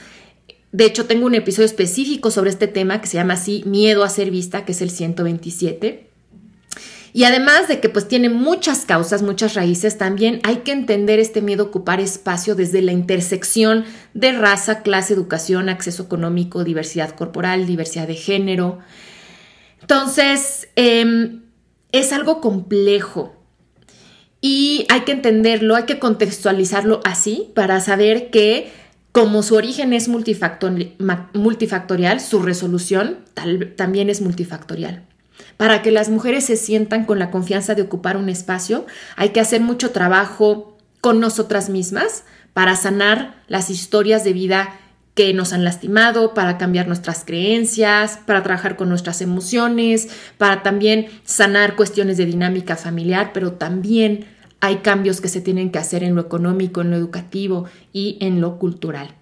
De 0.71 0.85
hecho, 0.85 1.05
tengo 1.05 1.25
un 1.25 1.33
episodio 1.33 1.65
específico 1.65 2.29
sobre 2.29 2.51
este 2.51 2.67
tema 2.67 3.01
que 3.01 3.07
se 3.07 3.17
llama 3.17 3.33
así 3.33 3.63
Miedo 3.65 4.03
a 4.03 4.09
ser 4.09 4.29
vista, 4.29 4.65
que 4.65 4.73
es 4.73 4.83
el 4.83 4.91
127. 4.91 6.07
Y 7.11 7.23
además 7.23 7.67
de 7.67 7.79
que 7.79 7.89
pues 7.89 8.07
tiene 8.07 8.29
muchas 8.29 8.85
causas, 8.85 9.23
muchas 9.23 9.55
raíces, 9.55 9.97
también 9.97 10.39
hay 10.43 10.57
que 10.57 10.71
entender 10.71 11.17
este 11.17 11.41
miedo 11.41 11.63
a 11.63 11.67
ocupar 11.67 11.99
espacio 11.99 12.53
desde 12.53 12.83
la 12.83 12.91
intersección 12.91 13.83
de 14.13 14.31
raza, 14.31 14.83
clase, 14.83 15.15
educación, 15.15 15.69
acceso 15.69 16.03
económico, 16.03 16.63
diversidad 16.63 17.15
corporal, 17.15 17.65
diversidad 17.65 18.07
de 18.07 18.15
género. 18.15 18.77
Entonces, 19.81 20.67
em, 20.75 21.38
es 21.91 22.13
algo 22.13 22.41
complejo 22.41 23.35
y 24.41 24.85
hay 24.89 25.01
que 25.01 25.11
entenderlo, 25.11 25.75
hay 25.75 25.83
que 25.83 25.99
contextualizarlo 25.99 27.01
así 27.03 27.51
para 27.55 27.81
saber 27.81 28.29
que 28.29 28.71
como 29.11 29.43
su 29.43 29.55
origen 29.55 29.91
es 29.91 30.07
multifactorial, 30.07 32.21
su 32.21 32.41
resolución 32.41 33.17
también 33.75 34.09
es 34.09 34.21
multifactorial. 34.21 35.03
Para 35.57 35.81
que 35.81 35.91
las 35.91 36.09
mujeres 36.09 36.45
se 36.45 36.55
sientan 36.55 37.05
con 37.05 37.19
la 37.19 37.31
confianza 37.31 37.75
de 37.75 37.81
ocupar 37.81 38.17
un 38.17 38.29
espacio, 38.29 38.85
hay 39.15 39.29
que 39.29 39.39
hacer 39.39 39.61
mucho 39.61 39.91
trabajo 39.91 40.77
con 41.01 41.19
nosotras 41.19 41.69
mismas 41.69 42.23
para 42.53 42.75
sanar 42.75 43.35
las 43.47 43.69
historias 43.69 44.23
de 44.23 44.33
vida 44.33 44.79
que 45.19 45.33
nos 45.33 45.51
han 45.51 45.65
lastimado, 45.65 46.33
para 46.33 46.57
cambiar 46.57 46.87
nuestras 46.87 47.25
creencias, 47.25 48.21
para 48.25 48.41
trabajar 48.41 48.77
con 48.77 48.87
nuestras 48.87 49.21
emociones, 49.21 50.07
para 50.37 50.63
también 50.63 51.07
sanar 51.25 51.75
cuestiones 51.75 52.15
de 52.15 52.25
dinámica 52.25 52.77
familiar, 52.77 53.31
pero 53.33 53.51
también 53.51 54.27
hay 54.61 54.77
cambios 54.77 55.19
que 55.19 55.27
se 55.27 55.41
tienen 55.41 55.71
que 55.71 55.77
hacer 55.77 56.05
en 56.05 56.15
lo 56.15 56.21
económico, 56.21 56.79
en 56.79 56.91
lo 56.91 56.95
educativo 56.95 57.65
y 57.91 58.17
en 58.21 58.39
lo 58.39 58.59
cultural. 58.59 59.13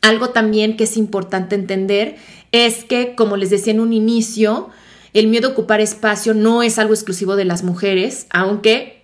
Algo 0.00 0.30
también 0.30 0.78
que 0.78 0.84
es 0.84 0.96
importante 0.96 1.54
entender 1.54 2.16
es 2.50 2.84
que, 2.84 3.14
como 3.14 3.36
les 3.36 3.50
decía 3.50 3.74
en 3.74 3.80
un 3.80 3.92
inicio, 3.92 4.70
el 5.12 5.26
miedo 5.26 5.48
a 5.48 5.52
ocupar 5.52 5.82
espacio 5.82 6.32
no 6.32 6.62
es 6.62 6.78
algo 6.78 6.94
exclusivo 6.94 7.36
de 7.36 7.44
las 7.44 7.62
mujeres, 7.62 8.26
aunque 8.30 9.02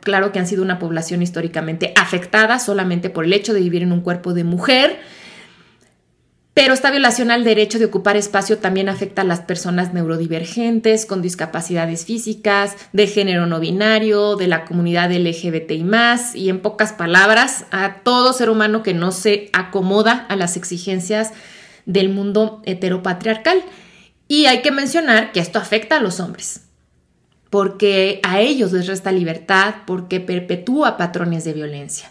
claro 0.00 0.32
que 0.32 0.38
han 0.38 0.46
sido 0.46 0.62
una 0.62 0.78
población 0.78 1.20
históricamente 1.20 1.92
afectada 1.94 2.58
solamente 2.58 3.10
por 3.10 3.26
el 3.26 3.34
hecho 3.34 3.52
de 3.52 3.60
vivir 3.60 3.82
en 3.82 3.92
un 3.92 4.00
cuerpo 4.00 4.32
de 4.32 4.44
mujer. 4.44 4.98
Pero 6.58 6.74
esta 6.74 6.90
violación 6.90 7.30
al 7.30 7.44
derecho 7.44 7.78
de 7.78 7.84
ocupar 7.84 8.16
espacio 8.16 8.58
también 8.58 8.88
afecta 8.88 9.22
a 9.22 9.24
las 9.24 9.42
personas 9.42 9.94
neurodivergentes, 9.94 11.06
con 11.06 11.22
discapacidades 11.22 12.04
físicas, 12.04 12.74
de 12.92 13.06
género 13.06 13.46
no 13.46 13.60
binario, 13.60 14.34
de 14.34 14.48
la 14.48 14.64
comunidad 14.64 15.12
LGBT 15.12 15.70
y 15.70 15.84
más, 15.84 16.34
y 16.34 16.48
en 16.48 16.58
pocas 16.58 16.92
palabras, 16.92 17.66
a 17.70 18.00
todo 18.02 18.32
ser 18.32 18.50
humano 18.50 18.82
que 18.82 18.92
no 18.92 19.12
se 19.12 19.50
acomoda 19.52 20.26
a 20.28 20.34
las 20.34 20.56
exigencias 20.56 21.30
del 21.86 22.08
mundo 22.08 22.60
heteropatriarcal. 22.66 23.62
Y 24.26 24.46
hay 24.46 24.60
que 24.60 24.72
mencionar 24.72 25.30
que 25.30 25.38
esto 25.38 25.60
afecta 25.60 25.98
a 25.98 26.00
los 26.00 26.18
hombres, 26.18 26.62
porque 27.50 28.18
a 28.24 28.40
ellos 28.40 28.72
les 28.72 28.88
resta 28.88 29.12
libertad, 29.12 29.76
porque 29.86 30.18
perpetúa 30.18 30.96
patrones 30.96 31.44
de 31.44 31.52
violencia. 31.52 32.10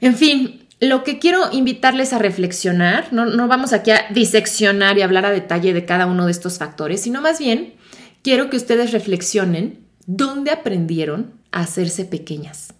En 0.00 0.14
fin, 0.14 0.68
lo 0.80 1.04
que 1.04 1.18
quiero 1.18 1.52
invitarles 1.52 2.12
a 2.12 2.18
reflexionar, 2.18 3.12
no, 3.12 3.48
vamos 3.48 3.72
aquí 3.72 3.90
a 3.90 4.06
diseccionar 4.10 4.98
y 4.98 5.02
hablar 5.02 5.26
a 5.26 5.30
detalle 5.30 5.72
de 5.72 5.84
cada 5.84 6.06
uno 6.06 6.26
de 6.26 6.32
estos 6.32 6.58
factores, 6.58 7.02
sino 7.02 7.20
más 7.20 7.38
bien 7.38 7.74
quiero 8.22 8.50
que 8.50 8.56
ustedes 8.56 8.92
reflexionen 8.92 9.86
dónde 10.06 10.50
aprendieron 10.50 11.34
a 11.52 11.60
hacerse 11.60 12.04
pequeñas. 12.04 12.74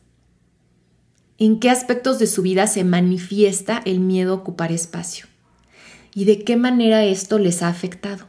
¿En 1.38 1.61
qué 1.61 1.71
aspectos 1.71 2.19
de 2.19 2.26
su 2.26 2.42
vida 2.42 2.66
se 2.66 2.85
manifiesta 2.85 3.80
el 3.85 4.00
miedo 4.00 4.33
a 4.33 4.37
ocupar 4.37 4.73
espacio? 4.73 5.30
y 6.14 6.25
de 6.25 6.45
qué 6.45 6.57
manera 6.57 7.04
esto 7.04 7.38
les 7.38 7.62
ha 7.62 7.69
afectado. 7.69 8.26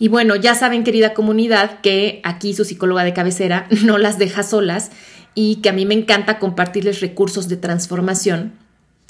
Y 0.00 0.08
bueno, 0.08 0.36
ya 0.36 0.54
saben, 0.54 0.84
querida 0.84 1.12
comunidad, 1.12 1.80
que 1.80 2.20
aquí 2.22 2.54
su 2.54 2.64
psicóloga 2.64 3.02
de 3.04 3.14
cabecera 3.14 3.66
no 3.84 3.98
las 3.98 4.18
deja 4.18 4.42
solas 4.42 4.90
y 5.34 5.56
que 5.56 5.68
a 5.68 5.72
mí 5.72 5.86
me 5.86 5.94
encanta 5.94 6.38
compartirles 6.38 7.00
recursos 7.00 7.48
de 7.48 7.56
transformación. 7.56 8.52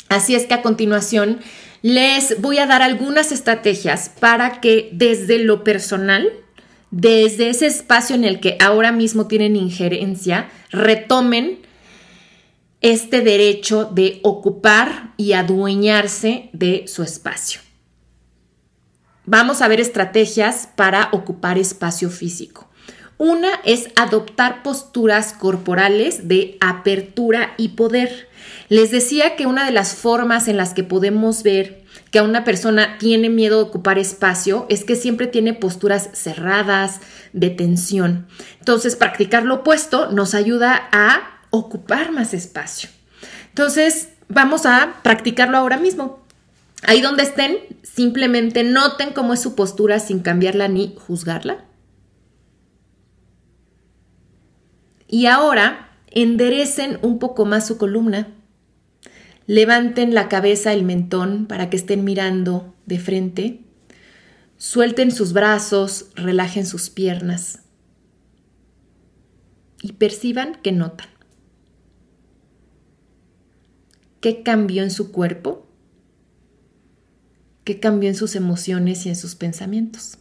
Así 0.09 0.35
es 0.35 0.47
que 0.47 0.55
a 0.55 0.63
continuación 0.63 1.41
les 1.83 2.41
voy 2.41 2.59
a 2.59 2.67
dar 2.67 2.83
algunas 2.83 3.31
estrategias 3.33 4.11
para 4.21 4.61
que 4.61 4.89
desde 4.93 5.39
lo 5.39 5.65
personal, 5.65 6.31
desde 6.91 7.51
ese 7.51 7.67
espacio 7.67 8.17
en 8.17 8.25
el 8.25 8.41
que 8.41 8.57
ahora 8.61 8.93
mismo 8.93 9.27
tienen 9.27 9.57
injerencia, 9.57 10.49
retomen 10.71 11.59
este 12.81 13.21
derecho 13.21 13.85
de 13.85 14.21
ocupar 14.23 15.13
y 15.17 15.33
adueñarse 15.33 16.51
de 16.53 16.85
su 16.87 17.03
espacio. 17.03 17.61
Vamos 19.25 19.61
a 19.61 19.69
ver 19.69 19.81
estrategias 19.81 20.69
para 20.75 21.11
ocupar 21.13 21.59
espacio 21.59 22.09
físico. 22.09 22.68
Una 23.19 23.49
es 23.65 23.89
adoptar 23.97 24.63
posturas 24.63 25.33
corporales 25.33 26.29
de 26.29 26.57
apertura 26.61 27.53
y 27.57 27.71
poder. 27.71 28.29
Les 28.69 28.93
decía 28.93 29.35
que 29.35 29.47
una 29.47 29.67
de 29.67 29.73
las 29.73 29.97
formas 29.97 30.47
en 30.47 30.57
las 30.57 30.73
que 30.73 30.85
podemos 30.85 31.43
ver 31.43 31.83
que 32.13 32.21
a 32.21 32.23
una 32.23 32.45
persona 32.45 32.97
tiene 32.99 33.29
miedo 33.29 33.57
de 33.57 33.65
ocupar 33.65 33.99
espacio 33.99 34.67
es 34.69 34.85
que 34.85 34.95
siempre 34.95 35.27
tiene 35.27 35.53
posturas 35.53 36.11
cerradas, 36.13 37.01
de 37.33 37.51
tensión. 37.51 38.29
Entonces, 38.61 38.95
practicar 38.95 39.45
lo 39.45 39.57
opuesto 39.57 40.11
nos 40.13 40.35
ayuda 40.35 40.89
a 40.93 41.41
ocupar 41.51 42.13
más 42.13 42.35
espacio. 42.35 42.89
Entonces, 43.49 44.11
vamos 44.29 44.65
a 44.65 44.95
practicarlo 45.03 45.59
ahora 45.59 45.77
mismo. 45.77 46.23
Ahí 46.85 47.01
donde 47.01 47.25
estén, 47.25 47.59
simplemente 47.83 48.63
noten 48.63 49.13
cómo 49.13 49.35
es 49.35 49.41
su 49.41 49.57
postura 49.57 49.99
sin 49.99 50.21
cambiarla 50.21 50.69
ni 50.69 50.95
juzgarla. 51.07 51.65
Y 55.09 55.25
ahora 55.27 55.89
enderecen 56.11 56.99
un 57.03 57.19
poco 57.19 57.47
más 57.47 57.67
su 57.67 57.79
columna. 57.79 58.29
Levanten 59.47 60.13
la 60.13 60.29
cabeza, 60.29 60.75
el 60.75 60.85
mentón, 60.85 61.47
para 61.47 61.71
que 61.71 61.79
estén 61.79 62.05
mirando 62.05 62.75
de 62.85 62.99
frente. 62.99 63.61
Suelten 64.59 65.11
sus 65.11 65.33
brazos, 65.33 66.11
relajen 66.15 66.67
sus 66.67 66.91
piernas. 66.91 67.61
Y 69.83 69.93
perciban 69.93 70.61
que 70.63 70.73
notan. 70.73 71.09
¿Qué 74.21 74.43
cambió 74.43 74.83
en 74.83 74.91
su 74.91 75.11
cuerpo? 75.11 75.67
¿Qué 77.65 77.81
cambió 77.81 78.11
en 78.11 78.17
sus 78.17 78.35
emociones 78.35 79.07
y 79.07 79.09
en 79.09 79.17
sus 79.17 79.37
pensamientos? 79.37 80.19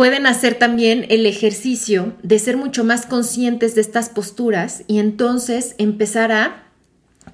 Pueden 0.00 0.26
hacer 0.26 0.54
también 0.54 1.04
el 1.10 1.26
ejercicio 1.26 2.14
de 2.22 2.38
ser 2.38 2.56
mucho 2.56 2.84
más 2.84 3.04
conscientes 3.04 3.74
de 3.74 3.82
estas 3.82 4.08
posturas 4.08 4.82
y 4.86 4.98
entonces 4.98 5.74
empezar 5.76 6.32
a 6.32 6.62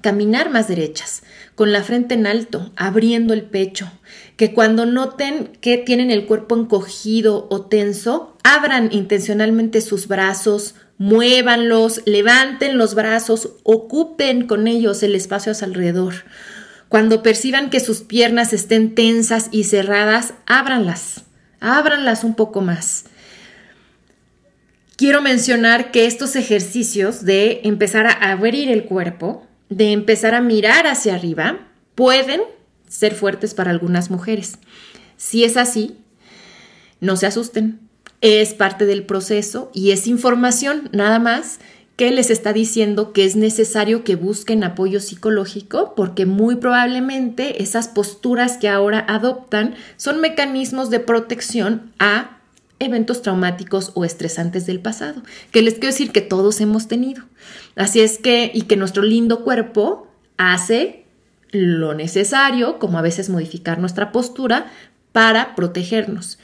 caminar 0.01 0.49
más 0.49 0.67
derechas, 0.67 1.23
con 1.55 1.71
la 1.71 1.81
frente 1.81 2.15
en 2.15 2.27
alto, 2.27 2.73
abriendo 2.75 3.33
el 3.33 3.43
pecho, 3.43 3.89
que 4.35 4.53
cuando 4.53 4.85
noten 4.85 5.57
que 5.61 5.77
tienen 5.77 6.11
el 6.11 6.25
cuerpo 6.25 6.57
encogido 6.57 7.47
o 7.49 7.61
tenso, 7.61 8.35
abran 8.43 8.89
intencionalmente 8.91 9.79
sus 9.79 10.09
brazos, 10.09 10.75
muévanlos, 10.97 12.01
levanten 12.05 12.77
los 12.77 12.95
brazos, 12.95 13.51
ocupen 13.63 14.45
con 14.45 14.67
ellos 14.67 15.03
el 15.03 15.15
espacio 15.15 15.53
a 15.53 15.55
su 15.55 15.63
alrededor. 15.63 16.15
Cuando 16.89 17.23
perciban 17.23 17.69
que 17.69 17.79
sus 17.79 18.01
piernas 18.01 18.51
estén 18.51 18.93
tensas 18.93 19.47
y 19.51 19.63
cerradas, 19.63 20.33
ábranlas, 20.45 21.23
ábranlas 21.59 22.23
un 22.23 22.35
poco 22.35 22.61
más. 22.61 23.05
Quiero 24.95 25.21
mencionar 25.21 25.91
que 25.91 26.07
estos 26.07 26.35
ejercicios 26.35 27.23
de 27.23 27.61
empezar 27.63 28.07
a 28.07 28.31
abrir 28.31 28.69
el 28.71 28.85
cuerpo, 28.85 29.45
de 29.69 29.91
empezar 29.91 30.33
a 30.33 30.41
mirar 30.41 30.87
hacia 30.87 31.15
arriba, 31.15 31.67
pueden 31.93 32.41
ser 32.87 33.13
fuertes 33.13 33.53
para 33.53 33.71
algunas 33.71 34.09
mujeres. 34.09 34.57
Si 35.17 35.43
es 35.43 35.57
así, 35.57 35.97
no 36.99 37.15
se 37.15 37.27
asusten, 37.27 37.79
es 38.21 38.53
parte 38.53 38.85
del 38.85 39.05
proceso 39.05 39.69
y 39.73 39.91
es 39.91 40.07
información 40.07 40.89
nada 40.91 41.19
más 41.19 41.59
que 41.97 42.11
les 42.11 42.29
está 42.29 42.53
diciendo 42.53 43.11
que 43.11 43.25
es 43.25 43.35
necesario 43.35 44.03
que 44.03 44.15
busquen 44.15 44.63
apoyo 44.63 44.99
psicológico 44.99 45.95
porque 45.95 46.27
muy 46.27 46.55
probablemente 46.55 47.61
esas 47.63 47.87
posturas 47.87 48.57
que 48.57 48.69
ahora 48.69 49.03
adoptan 49.09 49.75
son 49.97 50.21
mecanismos 50.21 50.91
de 50.91 50.99
protección 50.99 51.91
a 51.97 52.37
eventos 52.79 53.23
traumáticos 53.23 53.91
o 53.95 54.05
estresantes 54.05 54.67
del 54.67 54.79
pasado, 54.79 55.23
que 55.51 55.63
les 55.63 55.73
quiero 55.73 55.87
decir 55.87 56.11
que 56.11 56.21
todos 56.21 56.61
hemos 56.61 56.87
tenido. 56.87 57.23
Así 57.75 58.01
es 58.01 58.19
que, 58.19 58.51
y 58.53 58.61
que 58.63 58.77
nuestro 58.77 59.01
lindo 59.01 59.43
cuerpo 59.43 60.07
hace 60.37 61.03
lo 61.49 61.95
necesario, 61.95 62.77
como 62.77 62.99
a 62.99 63.01
veces 63.01 63.29
modificar 63.29 63.79
nuestra 63.79 64.11
postura, 64.11 64.67
para 65.11 65.55
protegernos. 65.55 66.37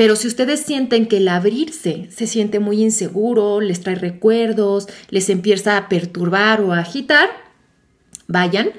Pero 0.00 0.16
si 0.16 0.28
ustedes 0.28 0.60
sienten 0.60 1.06
que 1.08 1.18
el 1.18 1.28
abrirse 1.28 2.08
se 2.10 2.26
siente 2.26 2.58
muy 2.58 2.82
inseguro, 2.82 3.60
les 3.60 3.82
trae 3.82 3.96
recuerdos, 3.96 4.88
les 5.10 5.28
empieza 5.28 5.76
a 5.76 5.90
perturbar 5.90 6.62
o 6.62 6.72
a 6.72 6.78
agitar, 6.78 7.28
vayan 8.26 8.70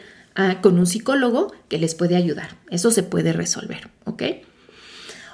con 0.63 0.79
un 0.79 0.87
psicólogo 0.87 1.53
que 1.69 1.77
les 1.77 1.93
puede 1.93 2.15
ayudar. 2.15 2.57
Eso 2.71 2.89
se 2.89 3.03
puede 3.03 3.33
resolver, 3.33 3.91
¿ok? 4.05 4.23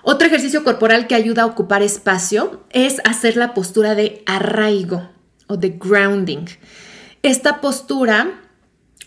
Otro 0.04 0.28
ejercicio 0.28 0.66
corporal 0.66 1.08
que 1.08 1.16
ayuda 1.16 1.44
a 1.44 1.46
ocupar 1.46 1.82
espacio 1.82 2.66
es 2.72 2.98
hacer 3.06 3.38
la 3.38 3.54
postura 3.54 3.96
de 3.96 4.24
arraigo 4.26 5.10
o 5.48 5.56
de 5.56 5.70
grounding. 5.70 6.48
Esta 7.24 7.62
postura 7.62 8.42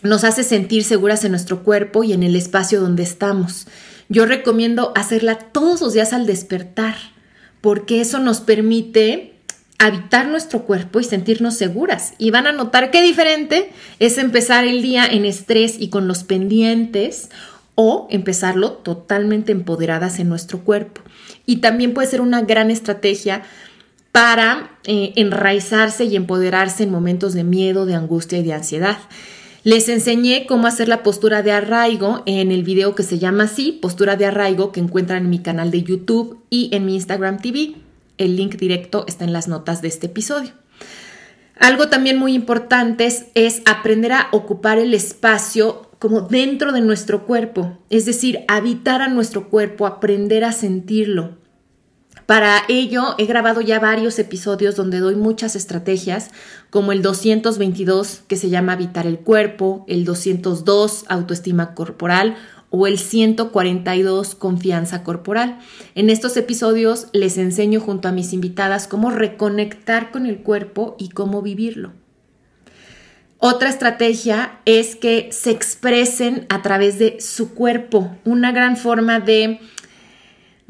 nos 0.01 0.23
hace 0.23 0.43
sentir 0.43 0.83
seguras 0.83 1.23
en 1.25 1.29
nuestro 1.29 1.61
cuerpo 1.61 2.03
y 2.03 2.13
en 2.13 2.23
el 2.23 2.35
espacio 2.35 2.81
donde 2.81 3.03
estamos. 3.03 3.67
Yo 4.11 4.25
recomiendo 4.25 4.91
hacerla 4.93 5.39
todos 5.39 5.79
los 5.79 5.93
días 5.93 6.11
al 6.11 6.25
despertar, 6.25 6.95
porque 7.61 8.01
eso 8.01 8.19
nos 8.19 8.41
permite 8.41 9.35
habitar 9.79 10.27
nuestro 10.27 10.63
cuerpo 10.63 10.99
y 10.99 11.05
sentirnos 11.05 11.55
seguras. 11.55 12.13
Y 12.17 12.29
van 12.29 12.45
a 12.45 12.51
notar 12.51 12.91
qué 12.91 13.01
diferente 13.01 13.71
es 13.99 14.17
empezar 14.17 14.65
el 14.65 14.81
día 14.81 15.05
en 15.05 15.23
estrés 15.23 15.77
y 15.79 15.87
con 15.87 16.09
los 16.09 16.25
pendientes 16.25 17.29
o 17.75 18.07
empezarlo 18.09 18.73
totalmente 18.73 19.53
empoderadas 19.53 20.19
en 20.19 20.27
nuestro 20.27 20.59
cuerpo. 20.59 20.99
Y 21.45 21.57
también 21.57 21.93
puede 21.93 22.09
ser 22.09 22.19
una 22.19 22.41
gran 22.41 22.69
estrategia 22.69 23.43
para 24.11 24.71
eh, 24.83 25.13
enraizarse 25.15 26.03
y 26.03 26.17
empoderarse 26.17 26.83
en 26.83 26.91
momentos 26.91 27.33
de 27.33 27.45
miedo, 27.45 27.85
de 27.85 27.95
angustia 27.95 28.39
y 28.39 28.43
de 28.43 28.55
ansiedad. 28.55 28.97
Les 29.63 29.89
enseñé 29.89 30.47
cómo 30.47 30.65
hacer 30.65 30.87
la 30.87 31.03
postura 31.03 31.43
de 31.43 31.51
arraigo 31.51 32.23
en 32.25 32.51
el 32.51 32.63
video 32.63 32.95
que 32.95 33.03
se 33.03 33.19
llama 33.19 33.43
así, 33.43 33.77
postura 33.79 34.15
de 34.15 34.25
arraigo, 34.25 34.71
que 34.71 34.79
encuentran 34.79 35.25
en 35.25 35.29
mi 35.29 35.39
canal 35.39 35.69
de 35.69 35.83
YouTube 35.83 36.39
y 36.49 36.69
en 36.73 36.87
mi 36.87 36.95
Instagram 36.95 37.39
TV. 37.39 37.75
El 38.17 38.35
link 38.37 38.55
directo 38.55 39.05
está 39.07 39.23
en 39.23 39.33
las 39.33 39.47
notas 39.47 39.83
de 39.83 39.89
este 39.89 40.07
episodio. 40.07 40.49
Algo 41.59 41.89
también 41.89 42.17
muy 42.17 42.33
importante 42.33 43.05
es, 43.05 43.25
es 43.35 43.61
aprender 43.65 44.13
a 44.13 44.29
ocupar 44.31 44.79
el 44.79 44.95
espacio 44.95 45.91
como 45.99 46.21
dentro 46.21 46.71
de 46.71 46.81
nuestro 46.81 47.27
cuerpo, 47.27 47.77
es 47.91 48.05
decir, 48.05 48.39
habitar 48.47 49.03
a 49.03 49.09
nuestro 49.09 49.49
cuerpo, 49.49 49.85
aprender 49.85 50.43
a 50.43 50.53
sentirlo, 50.53 51.37
para 52.25 52.63
ello 52.69 53.15
he 53.17 53.25
grabado 53.25 53.61
ya 53.61 53.79
varios 53.79 54.19
episodios 54.19 54.75
donde 54.75 54.99
doy 54.99 55.15
muchas 55.15 55.55
estrategias, 55.55 56.31
como 56.69 56.91
el 56.91 57.01
222 57.01 58.23
que 58.27 58.35
se 58.35 58.49
llama 58.49 58.73
Habitar 58.73 59.07
el 59.07 59.19
Cuerpo, 59.19 59.85
el 59.87 60.05
202 60.05 61.05
Autoestima 61.09 61.73
Corporal 61.73 62.37
o 62.69 62.87
el 62.87 62.97
142 62.97 64.35
Confianza 64.35 65.03
Corporal. 65.03 65.59
En 65.93 66.09
estos 66.09 66.37
episodios 66.37 67.07
les 67.11 67.37
enseño 67.37 67.81
junto 67.81 68.07
a 68.07 68.13
mis 68.13 68.33
invitadas 68.33 68.87
cómo 68.87 69.11
reconectar 69.11 70.11
con 70.11 70.25
el 70.25 70.39
cuerpo 70.41 70.95
y 70.97 71.09
cómo 71.09 71.41
vivirlo. 71.41 71.91
Otra 73.43 73.69
estrategia 73.69 74.59
es 74.65 74.95
que 74.95 75.29
se 75.31 75.49
expresen 75.49 76.45
a 76.49 76.61
través 76.61 76.99
de 76.99 77.19
su 77.19 77.55
cuerpo, 77.55 78.15
una 78.23 78.51
gran 78.51 78.77
forma 78.77 79.19
de 79.19 79.59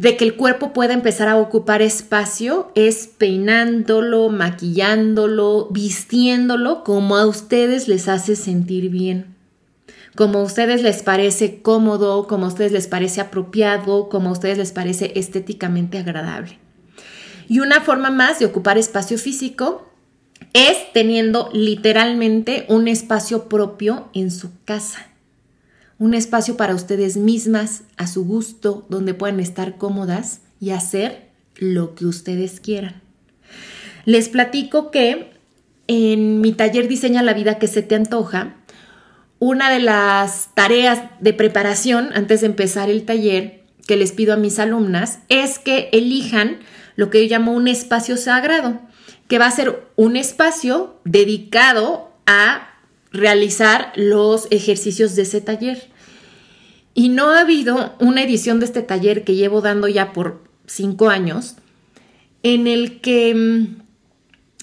de 0.02 0.18
que 0.18 0.26
el 0.26 0.36
cuerpo 0.36 0.74
pueda 0.74 0.96
empezar 0.96 1.28
a 1.28 1.38
ocupar 1.38 1.84
espacio 1.84 2.72
es 2.74 3.06
peinándolo, 3.06 4.30
maquillándolo, 4.30 5.68
vistiéndolo 5.70 6.84
como 6.84 7.18
a 7.18 7.28
ustedes 7.28 7.88
les 7.88 8.08
hace 8.08 8.36
sentir 8.36 8.90
bien, 8.90 9.36
como 10.16 10.40
a 10.40 10.44
ustedes 10.44 10.82
les 10.82 11.04
parece 11.04 11.62
cómodo, 11.62 12.26
como 12.26 12.46
a 12.46 12.48
ustedes 12.48 12.72
les 12.72 12.88
parece 12.88 13.22
apropiado, 13.22 14.10
como 14.10 14.30
a 14.30 14.32
ustedes 14.32 14.58
les 14.58 14.72
parece 14.72 15.12
estéticamente 15.18 16.00
agradable. 16.00 16.58
Y 17.48 17.60
una 17.60 17.80
forma 17.82 18.10
más 18.10 18.40
de 18.40 18.48
ocupar 18.48 18.80
espacio 18.80 19.20
físico 19.20 19.88
es 20.54 20.78
teniendo 20.94 21.52
literalmente 21.54 22.66
un 22.70 22.88
espacio 22.88 23.48
propio 23.48 24.10
en 24.14 24.32
su 24.32 24.50
casa 24.66 25.11
un 26.02 26.16
espacio 26.16 26.58
para 26.58 26.74
ustedes 26.74 27.16
mismas, 27.16 27.84
a 27.96 28.08
su 28.08 28.26
gusto, 28.26 28.88
donde 28.90 29.14
puedan 29.14 29.40
estar 29.40 29.78
cómodas 29.78 30.42
y 30.60 30.72
hacer 30.72 31.30
lo 31.58 31.94
que 31.94 32.08
ustedes 32.08 32.60
quieran. 32.60 33.04
Les 34.06 34.28
platico 34.28 34.90
que 34.90 35.30
en 35.86 36.42
mi 36.42 36.54
taller 36.54 36.88
Diseña 36.88 37.22
la 37.22 37.36
vida 37.36 37.60
que 37.60 37.68
se 37.68 37.84
te 37.84 37.94
antoja, 37.94 38.56
una 39.38 39.70
de 39.70 39.80
las 39.80 40.50
tareas 40.56 41.04
de 41.20 41.34
preparación 41.34 42.10
antes 42.16 42.42
de 42.42 42.48
empezar 42.48 42.90
el 42.90 43.06
taller 43.06 43.64
que 43.86 43.96
les 43.96 44.12
pido 44.12 44.34
a 44.34 44.38
mis 44.38 44.58
alumnas 44.58 45.20
es 45.30 45.60
que 45.60 45.90
elijan 45.92 46.62
lo 46.96 47.12
que 47.12 47.28
yo 47.28 47.30
llamo 47.30 47.52
un 47.52 47.68
espacio 47.68 48.18
sagrado, 48.18 48.82
que 49.28 49.38
va 49.38 49.46
a 49.46 49.52
ser 49.52 49.84
un 49.98 50.16
espacio 50.16 51.00
dedicado 51.06 52.10
a 52.26 52.72
realizar 53.12 53.92
los 53.96 54.48
ejercicios 54.50 55.16
de 55.16 55.22
ese 55.24 55.42
taller. 55.42 55.91
Y 56.94 57.10
no 57.10 57.30
ha 57.30 57.42
habido 57.42 57.96
una 58.00 58.24
edición 58.24 58.60
de 58.60 58.66
este 58.66 58.82
taller 58.82 59.24
que 59.24 59.36
llevo 59.36 59.62
dando 59.62 59.88
ya 59.88 60.14
por 60.14 60.44
cinco 60.66 61.10
años 61.10 61.56
en 62.44 62.68
el 62.68 63.02
que 63.02 63.34
mm, 63.36 63.82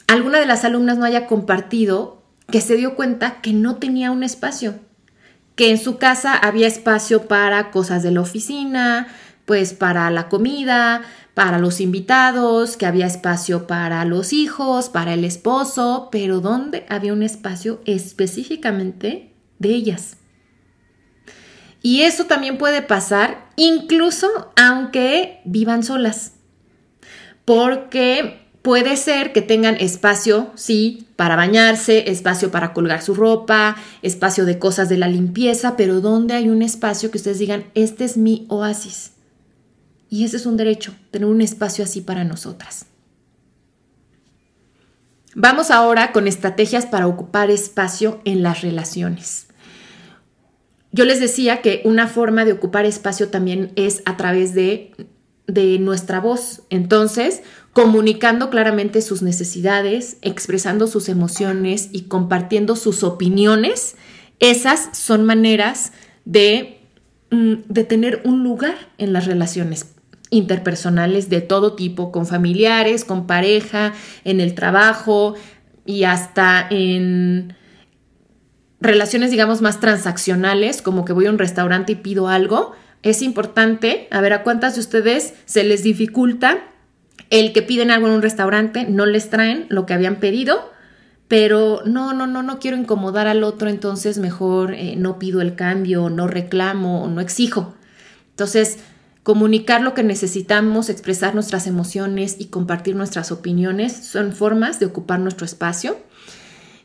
alguna 0.06 0.38
de 0.38 0.46
las 0.46 0.64
alumnas 0.64 0.98
no 0.98 1.04
haya 1.04 1.26
compartido 1.26 2.22
que 2.50 2.60
se 2.60 2.76
dio 2.76 2.94
cuenta 2.96 3.40
que 3.40 3.52
no 3.52 3.76
tenía 3.76 4.10
un 4.10 4.22
espacio, 4.22 4.76
que 5.54 5.70
en 5.70 5.78
su 5.78 5.98
casa 5.98 6.34
había 6.34 6.66
espacio 6.66 7.28
para 7.28 7.70
cosas 7.70 8.02
de 8.02 8.10
la 8.10 8.22
oficina, 8.22 9.08
pues 9.44 9.74
para 9.74 10.10
la 10.10 10.28
comida, 10.28 11.02
para 11.34 11.58
los 11.58 11.80
invitados, 11.80 12.76
que 12.76 12.86
había 12.86 13.06
espacio 13.06 13.66
para 13.66 14.04
los 14.04 14.32
hijos, 14.32 14.88
para 14.88 15.14
el 15.14 15.24
esposo, 15.24 16.08
pero 16.10 16.40
¿dónde 16.40 16.86
había 16.88 17.12
un 17.12 17.22
espacio 17.22 17.80
específicamente 17.84 19.32
de 19.58 19.68
ellas? 19.70 20.16
Y 21.82 22.02
eso 22.02 22.24
también 22.24 22.58
puede 22.58 22.82
pasar 22.82 23.48
incluso 23.56 24.52
aunque 24.56 25.40
vivan 25.44 25.82
solas. 25.82 26.32
Porque 27.44 28.48
puede 28.62 28.96
ser 28.96 29.32
que 29.32 29.42
tengan 29.42 29.76
espacio, 29.76 30.50
sí, 30.54 31.08
para 31.16 31.36
bañarse, 31.36 32.10
espacio 32.10 32.50
para 32.50 32.72
colgar 32.72 33.02
su 33.02 33.14
ropa, 33.14 33.76
espacio 34.02 34.44
de 34.44 34.58
cosas 34.58 34.88
de 34.88 34.98
la 34.98 35.08
limpieza, 35.08 35.76
pero 35.76 36.00
donde 36.00 36.34
hay 36.34 36.48
un 36.48 36.62
espacio 36.62 37.10
que 37.10 37.18
ustedes 37.18 37.38
digan, 37.38 37.64
este 37.74 38.04
es 38.04 38.16
mi 38.16 38.46
oasis. 38.48 39.12
Y 40.10 40.24
ese 40.24 40.36
es 40.36 40.46
un 40.46 40.56
derecho, 40.56 40.94
tener 41.10 41.28
un 41.28 41.40
espacio 41.40 41.84
así 41.84 42.00
para 42.00 42.24
nosotras. 42.24 42.86
Vamos 45.34 45.70
ahora 45.70 46.12
con 46.12 46.26
estrategias 46.26 46.86
para 46.86 47.06
ocupar 47.06 47.50
espacio 47.50 48.20
en 48.24 48.42
las 48.42 48.62
relaciones. 48.62 49.47
Yo 50.92 51.04
les 51.04 51.20
decía 51.20 51.60
que 51.60 51.82
una 51.84 52.06
forma 52.06 52.44
de 52.44 52.52
ocupar 52.52 52.86
espacio 52.86 53.28
también 53.28 53.72
es 53.76 54.02
a 54.06 54.16
través 54.16 54.54
de, 54.54 54.92
de 55.46 55.78
nuestra 55.78 56.20
voz. 56.20 56.62
Entonces, 56.70 57.42
comunicando 57.72 58.50
claramente 58.50 59.02
sus 59.02 59.22
necesidades, 59.22 60.16
expresando 60.22 60.86
sus 60.86 61.08
emociones 61.08 61.90
y 61.92 62.02
compartiendo 62.02 62.74
sus 62.74 63.02
opiniones, 63.04 63.96
esas 64.40 64.96
son 64.96 65.24
maneras 65.24 65.92
de, 66.24 66.80
mm, 67.30 67.54
de 67.68 67.84
tener 67.84 68.22
un 68.24 68.42
lugar 68.42 68.74
en 68.98 69.12
las 69.12 69.26
relaciones 69.26 69.86
interpersonales 70.30 71.28
de 71.28 71.40
todo 71.40 71.74
tipo, 71.74 72.12
con 72.12 72.26
familiares, 72.26 73.04
con 73.04 73.26
pareja, 73.26 73.94
en 74.24 74.40
el 74.40 74.54
trabajo 74.54 75.34
y 75.86 76.04
hasta 76.04 76.66
en 76.70 77.54
relaciones, 78.80 79.30
digamos, 79.30 79.60
más 79.60 79.80
transaccionales, 79.80 80.82
como 80.82 81.04
que 81.04 81.12
voy 81.12 81.26
a 81.26 81.30
un 81.30 81.38
restaurante 81.38 81.92
y 81.92 81.96
pido 81.96 82.28
algo, 82.28 82.72
es 83.02 83.22
importante, 83.22 84.08
a 84.10 84.20
ver, 84.20 84.32
a 84.32 84.42
cuántas 84.42 84.74
de 84.74 84.80
ustedes 84.80 85.34
se 85.44 85.64
les 85.64 85.82
dificulta 85.82 86.58
el 87.30 87.52
que 87.52 87.62
piden 87.62 87.90
algo 87.90 88.06
en 88.06 88.14
un 88.14 88.22
restaurante, 88.22 88.84
no 88.84 89.06
les 89.06 89.30
traen 89.30 89.66
lo 89.68 89.86
que 89.86 89.94
habían 89.94 90.16
pedido, 90.16 90.72
pero 91.26 91.82
no, 91.84 92.14
no, 92.14 92.26
no, 92.26 92.42
no 92.42 92.58
quiero 92.58 92.76
incomodar 92.76 93.26
al 93.26 93.44
otro, 93.44 93.68
entonces 93.68 94.18
mejor 94.18 94.74
eh, 94.74 94.96
no 94.96 95.18
pido 95.18 95.40
el 95.42 95.54
cambio, 95.54 96.08
no 96.08 96.26
reclamo, 96.26 97.06
no 97.08 97.20
exijo. 97.20 97.74
Entonces, 98.30 98.78
comunicar 99.22 99.82
lo 99.82 99.92
que 99.92 100.02
necesitamos, 100.02 100.88
expresar 100.88 101.34
nuestras 101.34 101.66
emociones 101.66 102.36
y 102.38 102.46
compartir 102.46 102.96
nuestras 102.96 103.30
opiniones 103.30 103.92
son 103.92 104.32
formas 104.32 104.80
de 104.80 104.86
ocupar 104.86 105.20
nuestro 105.20 105.44
espacio 105.44 105.98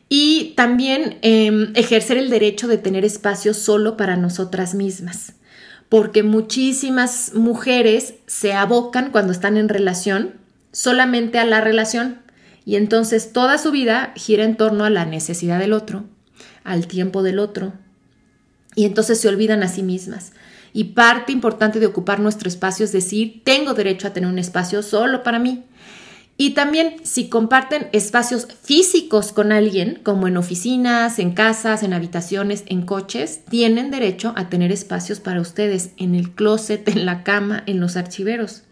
y 0.08 0.52
también 0.56 1.18
em, 1.22 1.72
ejercer 1.74 2.16
el 2.16 2.30
derecho 2.30 2.68
de 2.68 2.78
tener 2.78 3.04
espacio 3.04 3.54
solo 3.54 3.96
para 3.96 4.16
nosotras 4.16 4.74
mismas, 4.74 5.34
porque 5.88 6.22
muchísimas 6.22 7.32
mujeres 7.34 8.14
se 8.26 8.52
abocan 8.52 9.10
cuando 9.10 9.32
están 9.32 9.56
en 9.56 9.68
relación 9.68 10.34
solamente 10.72 11.38
a 11.38 11.44
la 11.44 11.60
relación 11.60 12.18
y 12.64 12.76
entonces 12.76 13.32
toda 13.32 13.58
su 13.58 13.70
vida 13.70 14.12
gira 14.16 14.44
en 14.44 14.56
torno 14.56 14.84
a 14.84 14.90
la 14.90 15.04
necesidad 15.04 15.58
del 15.58 15.72
otro, 15.72 16.04
al 16.64 16.86
tiempo 16.86 17.22
del 17.22 17.38
otro, 17.38 17.74
y 18.74 18.84
entonces 18.84 19.20
se 19.20 19.28
olvidan 19.28 19.62
a 19.62 19.68
sí 19.68 19.82
mismas. 19.82 20.32
Y 20.72 20.84
parte 20.84 21.30
importante 21.30 21.78
de 21.78 21.86
ocupar 21.86 22.18
nuestro 22.18 22.48
espacio 22.48 22.84
es 22.84 22.92
decir, 22.92 23.42
tengo 23.44 23.74
derecho 23.74 24.08
a 24.08 24.12
tener 24.12 24.28
un 24.28 24.38
espacio 24.38 24.82
solo 24.82 25.22
para 25.22 25.38
mí. 25.38 25.62
Y 26.36 26.50
también 26.50 26.96
si 27.04 27.28
comparten 27.28 27.88
espacios 27.92 28.48
físicos 28.60 29.32
con 29.32 29.52
alguien, 29.52 30.00
como 30.02 30.26
en 30.26 30.36
oficinas, 30.36 31.20
en 31.20 31.32
casas, 31.32 31.84
en 31.84 31.92
habitaciones, 31.92 32.64
en 32.66 32.82
coches, 32.82 33.44
tienen 33.48 33.92
derecho 33.92 34.32
a 34.36 34.48
tener 34.48 34.72
espacios 34.72 35.20
para 35.20 35.40
ustedes 35.40 35.90
en 35.96 36.16
el 36.16 36.32
closet, 36.32 36.88
en 36.88 37.06
la 37.06 37.22
cama, 37.22 37.62
en 37.66 37.78
los 37.78 37.96
archiveros. 37.96 38.64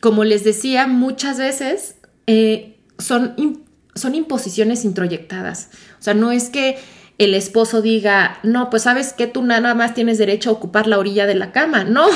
Como 0.00 0.24
les 0.24 0.44
decía, 0.44 0.86
muchas 0.86 1.38
veces 1.38 1.96
eh, 2.26 2.78
son, 2.98 3.62
son 3.94 4.14
imposiciones 4.14 4.86
introyectadas. 4.86 5.68
O 6.00 6.02
sea, 6.02 6.14
no 6.14 6.32
es 6.32 6.48
que 6.48 6.78
el 7.24 7.34
esposo 7.34 7.82
diga, 7.82 8.38
no, 8.42 8.70
pues 8.70 8.84
sabes 8.84 9.12
que 9.12 9.26
tú 9.26 9.42
nada 9.42 9.74
más 9.74 9.94
tienes 9.94 10.18
derecho 10.18 10.50
a 10.50 10.54
ocupar 10.54 10.86
la 10.86 10.98
orilla 10.98 11.26
de 11.26 11.34
la 11.34 11.52
cama. 11.52 11.84
No, 11.84 12.06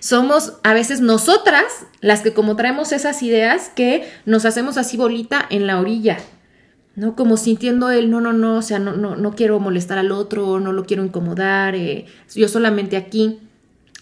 somos 0.00 0.54
a 0.62 0.74
veces 0.74 1.00
nosotras 1.00 1.64
las 2.00 2.22
que 2.22 2.32
como 2.32 2.56
traemos 2.56 2.92
esas 2.92 3.22
ideas 3.22 3.70
que 3.74 4.08
nos 4.26 4.44
hacemos 4.44 4.76
así 4.76 4.96
bolita 4.96 5.46
en 5.50 5.66
la 5.66 5.80
orilla. 5.80 6.18
¿no? 6.96 7.16
Como 7.16 7.36
sintiendo 7.36 7.90
el 7.90 8.10
no, 8.10 8.20
no, 8.20 8.32
no, 8.32 8.56
o 8.56 8.62
sea, 8.62 8.78
no, 8.78 8.92
no, 8.92 9.16
no 9.16 9.34
quiero 9.34 9.58
molestar 9.58 9.98
al 9.98 10.12
otro, 10.12 10.60
no 10.60 10.72
lo 10.72 10.84
quiero 10.84 11.04
incomodar, 11.04 11.74
eh, 11.74 12.06
yo 12.34 12.48
solamente 12.48 12.96
aquí. 12.96 13.38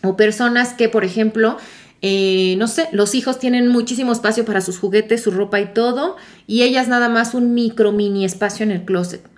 O 0.03 0.17
personas 0.17 0.75
que, 0.75 0.89
por 0.89 1.05
ejemplo, 1.05 1.57
eh, 2.03 2.57
no 2.59 2.67
sé, 2.67 2.89
los 2.93 3.15
hijos 3.15 3.39
tienen 3.39 3.69
muchísimo 3.69 4.13
espacio 4.13 4.45
para 4.45 4.61
sus 4.61 4.79
juguetes, 4.79 5.23
su 5.23 5.31
ropa 5.31 5.61
y 5.61 5.73
todo, 5.73 6.17
y 6.47 6.63
ellas 6.63 6.89
nada 6.89 7.09
más 7.09 7.35
un 7.35 7.55
micro 7.55 7.93
mini 7.93 8.25
espacio 8.25 8.65
en 8.65 8.73
el 8.73 8.85
closet. 8.85 9.32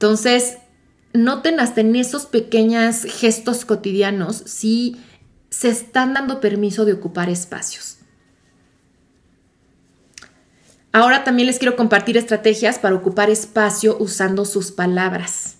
Entonces, 0.00 0.56
noten 1.12 1.60
hasta 1.60 1.82
en 1.82 1.94
esos 1.94 2.24
pequeños 2.24 3.02
gestos 3.02 3.66
cotidianos 3.66 4.42
si 4.46 4.96
se 5.50 5.68
están 5.68 6.14
dando 6.14 6.40
permiso 6.40 6.86
de 6.86 6.94
ocupar 6.94 7.28
espacios. 7.28 7.98
Ahora 10.90 11.22
también 11.22 11.48
les 11.48 11.58
quiero 11.58 11.76
compartir 11.76 12.16
estrategias 12.16 12.78
para 12.78 12.94
ocupar 12.94 13.28
espacio 13.28 13.98
usando 14.00 14.46
sus 14.46 14.72
palabras. 14.72 15.58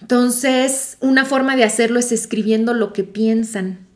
Entonces, 0.00 0.96
una 1.00 1.26
forma 1.26 1.54
de 1.54 1.64
hacerlo 1.64 1.98
es 1.98 2.10
escribiendo 2.10 2.72
lo 2.72 2.94
que 2.94 3.04
piensan. 3.04 3.86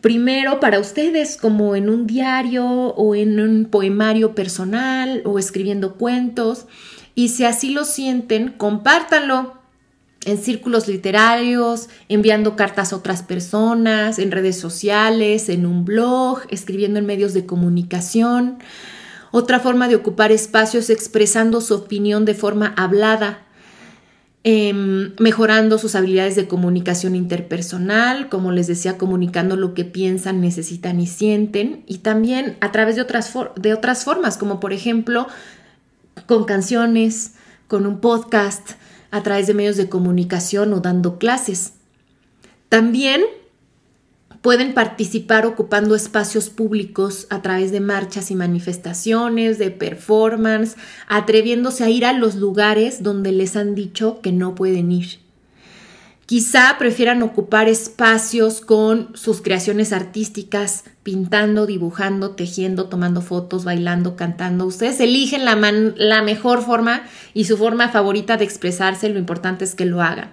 Primero 0.00 0.60
para 0.60 0.78
ustedes, 0.78 1.36
como 1.36 1.74
en 1.74 1.90
un 1.90 2.06
diario 2.06 2.64
o 2.64 3.16
en 3.16 3.40
un 3.40 3.64
poemario 3.64 4.36
personal 4.36 5.22
o 5.24 5.40
escribiendo 5.40 5.96
cuentos 5.96 6.68
y 7.16 7.30
si 7.30 7.44
así 7.44 7.70
lo 7.70 7.84
sienten, 7.84 8.50
compártanlo 8.50 9.54
en 10.26 10.36
círculos 10.36 10.86
literarios, 10.86 11.88
enviando 12.08 12.56
cartas 12.56 12.92
a 12.92 12.96
otras 12.96 13.22
personas, 13.22 14.18
en 14.18 14.30
redes 14.30 14.60
sociales, 14.60 15.48
en 15.48 15.64
un 15.64 15.86
blog, 15.86 16.42
escribiendo 16.50 16.98
en 16.98 17.06
medios 17.06 17.32
de 17.32 17.46
comunicación. 17.46 18.58
Otra 19.30 19.60
forma 19.60 19.88
de 19.88 19.96
ocupar 19.96 20.30
espacios 20.30 20.90
expresando 20.90 21.62
su 21.62 21.74
opinión 21.74 22.26
de 22.26 22.34
forma 22.34 22.74
hablada, 22.76 23.46
em, 24.44 25.14
mejorando 25.18 25.78
sus 25.78 25.94
habilidades 25.94 26.36
de 26.36 26.48
comunicación 26.48 27.16
interpersonal, 27.16 28.28
como 28.28 28.52
les 28.52 28.66
decía, 28.66 28.98
comunicando 28.98 29.56
lo 29.56 29.72
que 29.72 29.84
piensan, 29.84 30.42
necesitan 30.42 31.00
y 31.00 31.06
sienten, 31.06 31.82
y 31.86 31.98
también 31.98 32.58
a 32.60 32.72
través 32.72 32.94
de 32.96 33.02
otras, 33.02 33.32
de 33.56 33.72
otras 33.72 34.04
formas, 34.04 34.36
como 34.36 34.60
por 34.60 34.74
ejemplo 34.74 35.28
con 36.26 36.44
canciones, 36.44 37.34
con 37.68 37.86
un 37.86 38.00
podcast, 38.00 38.72
a 39.10 39.22
través 39.22 39.46
de 39.46 39.54
medios 39.54 39.76
de 39.76 39.88
comunicación 39.88 40.72
o 40.72 40.80
dando 40.80 41.18
clases. 41.18 41.74
También 42.68 43.22
pueden 44.42 44.74
participar 44.74 45.46
ocupando 45.46 45.94
espacios 45.94 46.50
públicos 46.50 47.26
a 47.30 47.42
través 47.42 47.72
de 47.72 47.80
marchas 47.80 48.30
y 48.30 48.34
manifestaciones, 48.34 49.58
de 49.58 49.70
performance, 49.70 50.76
atreviéndose 51.08 51.84
a 51.84 51.90
ir 51.90 52.04
a 52.04 52.12
los 52.12 52.36
lugares 52.36 53.02
donde 53.02 53.32
les 53.32 53.56
han 53.56 53.74
dicho 53.74 54.20
que 54.20 54.32
no 54.32 54.54
pueden 54.54 54.92
ir. 54.92 55.25
Quizá 56.26 56.74
prefieran 56.76 57.22
ocupar 57.22 57.68
espacios 57.68 58.60
con 58.60 59.16
sus 59.16 59.40
creaciones 59.42 59.92
artísticas, 59.92 60.82
pintando, 61.04 61.66
dibujando, 61.66 62.32
tejiendo, 62.32 62.88
tomando 62.88 63.22
fotos, 63.22 63.64
bailando, 63.64 64.16
cantando. 64.16 64.66
Ustedes 64.66 64.98
eligen 64.98 65.44
la, 65.44 66.22
mejor 66.22 66.62
forma 66.62 67.04
y 67.32 67.44
su 67.44 67.56
forma 67.56 67.90
favorita 67.90 68.36
de 68.36 68.44
expresarse, 68.44 69.08
lo 69.08 69.20
importante 69.20 69.64
es 69.64 69.76
que 69.76 69.84
lo 69.84 70.02
hagan. 70.02 70.32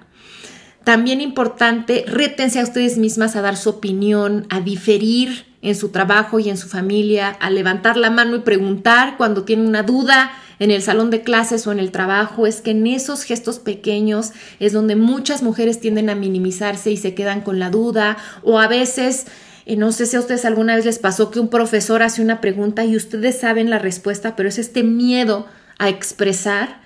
También 0.83 1.21
importante, 1.21 2.05
rétense 2.07 2.59
a 2.59 2.63
ustedes 2.63 2.97
mismas 2.97 3.35
a 3.35 3.41
dar 3.41 3.55
su 3.55 3.69
opinión, 3.69 4.47
a 4.49 4.61
diferir 4.61 5.45
en 5.61 5.75
su 5.75 5.89
trabajo 5.89 6.39
y 6.39 6.49
en 6.49 6.57
su 6.57 6.69
familia, 6.69 7.29
a 7.29 7.51
levantar 7.51 7.97
la 7.97 8.09
mano 8.09 8.35
y 8.37 8.39
preguntar 8.39 9.15
cuando 9.15 9.43
tienen 9.43 9.67
una 9.67 9.83
duda, 9.83 10.31
en 10.63 10.71
el 10.71 10.81
salón 10.81 11.09
de 11.09 11.21
clases 11.21 11.67
o 11.67 11.73
en 11.73 11.79
el 11.79 11.91
trabajo, 11.91 12.47
es 12.47 12.61
que 12.61 12.71
en 12.71 12.87
esos 12.87 13.23
gestos 13.23 13.59
pequeños 13.59 14.31
es 14.61 14.71
donde 14.71 14.95
muchas 14.95 15.43
mujeres 15.43 15.81
tienden 15.81 16.09
a 16.09 16.15
minimizarse 16.15 16.89
y 16.89 16.95
se 16.95 17.13
quedan 17.13 17.41
con 17.41 17.59
la 17.59 17.69
duda 17.69 18.17
o 18.43 18.59
a 18.59 18.67
veces... 18.67 19.27
Eh, 19.65 19.77
no 19.77 19.93
sé 19.93 20.05
si 20.05 20.17
a 20.17 20.19
ustedes 20.19 20.43
alguna 20.43 20.75
vez 20.75 20.83
les 20.83 20.99
pasó 20.99 21.31
que 21.31 21.39
un 21.39 21.47
profesor 21.47 22.03
hace 22.03 22.21
una 22.21 22.41
pregunta 22.41 22.83
y 22.83 22.97
ustedes 22.97 23.39
saben 23.39 23.69
la 23.69 23.79
respuesta, 23.79 24.35
pero 24.35 24.49
es 24.49 24.57
este 24.57 24.83
miedo 24.83 25.47
a 25.79 25.87
expresar, 25.87 26.81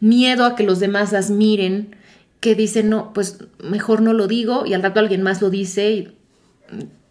miedo 0.00 0.46
a 0.46 0.56
que 0.56 0.62
los 0.62 0.80
demás 0.80 1.12
las 1.12 1.28
miren, 1.28 1.94
que 2.40 2.54
dicen, 2.54 2.88
no, 2.88 3.12
pues 3.12 3.36
mejor 3.62 4.00
no 4.00 4.14
lo 4.14 4.28
digo 4.28 4.64
y 4.64 4.72
al 4.72 4.82
rato 4.82 5.00
alguien 5.00 5.22
más 5.22 5.42
lo 5.42 5.50
dice 5.50 5.90
y 5.90 6.16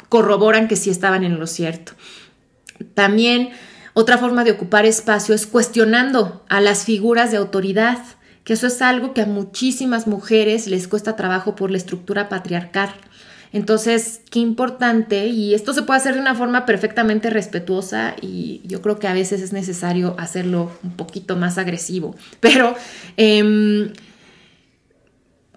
corroboran 0.09 0.67
que 0.67 0.75
sí 0.75 0.89
estaban 0.89 1.23
en 1.23 1.39
lo 1.39 1.45
cierto. 1.45 1.91
También 2.95 3.51
otra 3.93 4.17
forma 4.17 4.43
de 4.43 4.51
ocupar 4.51 4.85
espacio 4.85 5.35
es 5.35 5.45
cuestionando 5.45 6.43
a 6.49 6.61
las 6.61 6.85
figuras 6.85 7.31
de 7.31 7.37
autoridad, 7.37 7.97
que 8.43 8.53
eso 8.53 8.67
es 8.67 8.81
algo 8.81 9.13
que 9.13 9.21
a 9.21 9.25
muchísimas 9.25 10.07
mujeres 10.07 10.67
les 10.67 10.87
cuesta 10.87 11.15
trabajo 11.15 11.55
por 11.55 11.71
la 11.71 11.77
estructura 11.77 12.29
patriarcal. 12.29 12.89
Entonces, 13.53 14.21
qué 14.29 14.39
importante, 14.39 15.27
y 15.27 15.53
esto 15.53 15.73
se 15.73 15.81
puede 15.81 15.99
hacer 15.99 16.13
de 16.13 16.21
una 16.21 16.35
forma 16.35 16.65
perfectamente 16.65 17.29
respetuosa 17.29 18.15
y 18.21 18.61
yo 18.65 18.81
creo 18.81 18.97
que 18.97 19.09
a 19.09 19.13
veces 19.13 19.41
es 19.41 19.51
necesario 19.51 20.15
hacerlo 20.17 20.71
un 20.83 20.91
poquito 20.91 21.35
más 21.35 21.57
agresivo, 21.57 22.15
pero 22.39 22.75
em, 23.17 23.91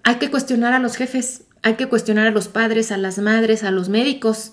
hay 0.03 0.15
que 0.15 0.29
cuestionar 0.29 0.73
a 0.73 0.79
los 0.79 0.97
jefes, 0.97 1.45
hay 1.63 1.75
que 1.75 1.87
cuestionar 1.87 2.27
a 2.27 2.31
los 2.31 2.49
padres, 2.49 2.91
a 2.91 2.97
las 2.97 3.17
madres, 3.17 3.63
a 3.63 3.71
los 3.71 3.87
médicos, 3.87 4.51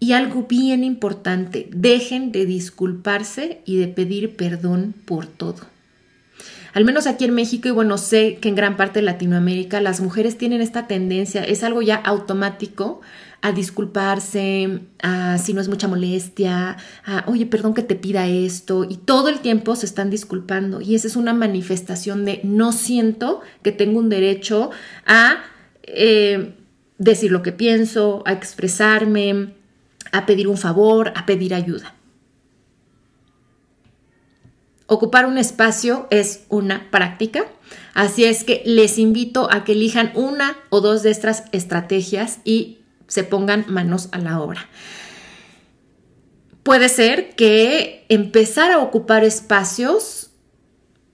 y 0.00 0.12
algo 0.12 0.46
bien 0.48 0.82
importante, 0.82 1.68
dejen 1.72 2.32
de 2.32 2.46
disculparse 2.46 3.60
y 3.66 3.76
de 3.76 3.88
pedir 3.88 4.34
perdón 4.34 4.94
por 5.04 5.26
todo. 5.26 5.58
Al 6.72 6.84
menos 6.84 7.06
aquí 7.06 7.24
en 7.24 7.34
México 7.34 7.68
y 7.68 7.72
bueno, 7.72 7.98
sé 7.98 8.38
que 8.40 8.48
en 8.48 8.54
gran 8.54 8.76
parte 8.76 9.00
de 9.00 9.04
Latinoamérica 9.04 9.80
las 9.80 10.00
mujeres 10.00 10.38
tienen 10.38 10.62
esta 10.62 10.86
tendencia, 10.86 11.44
es 11.44 11.62
algo 11.64 11.82
ya 11.82 11.96
automático 11.96 13.00
a 13.42 13.52
disculparse, 13.52 14.80
a 15.02 15.38
si 15.38 15.52
no 15.52 15.60
es 15.60 15.68
mucha 15.68 15.88
molestia, 15.88 16.76
a 17.04 17.24
oye, 17.26 17.46
perdón 17.46 17.74
que 17.74 17.82
te 17.82 17.94
pida 17.96 18.26
esto, 18.26 18.86
y 18.88 18.96
todo 18.96 19.28
el 19.28 19.40
tiempo 19.40 19.76
se 19.76 19.86
están 19.86 20.10
disculpando. 20.10 20.80
Y 20.80 20.94
esa 20.94 21.08
es 21.08 21.16
una 21.16 21.34
manifestación 21.34 22.24
de 22.24 22.40
no 22.44 22.72
siento 22.72 23.40
que 23.62 23.72
tengo 23.72 23.98
un 23.98 24.10
derecho 24.10 24.70
a 25.06 25.42
eh, 25.82 26.54
decir 26.98 27.32
lo 27.32 27.42
que 27.42 27.52
pienso, 27.52 28.22
a 28.26 28.32
expresarme, 28.32 29.54
a 30.12 30.26
pedir 30.26 30.48
un 30.48 30.56
favor, 30.56 31.12
a 31.16 31.26
pedir 31.26 31.54
ayuda. 31.54 31.94
Ocupar 34.86 35.26
un 35.26 35.38
espacio 35.38 36.08
es 36.10 36.44
una 36.48 36.90
práctica, 36.90 37.44
así 37.94 38.24
es 38.24 38.42
que 38.42 38.62
les 38.64 38.98
invito 38.98 39.48
a 39.52 39.62
que 39.62 39.72
elijan 39.72 40.10
una 40.14 40.56
o 40.68 40.80
dos 40.80 41.02
de 41.02 41.10
estas 41.10 41.44
estrategias 41.52 42.40
y 42.44 42.78
se 43.06 43.22
pongan 43.22 43.64
manos 43.68 44.08
a 44.12 44.18
la 44.18 44.40
obra. 44.40 44.68
Puede 46.62 46.88
ser 46.88 47.34
que 47.36 48.04
empezar 48.08 48.70
a 48.70 48.78
ocupar 48.78 49.24
espacios 49.24 50.30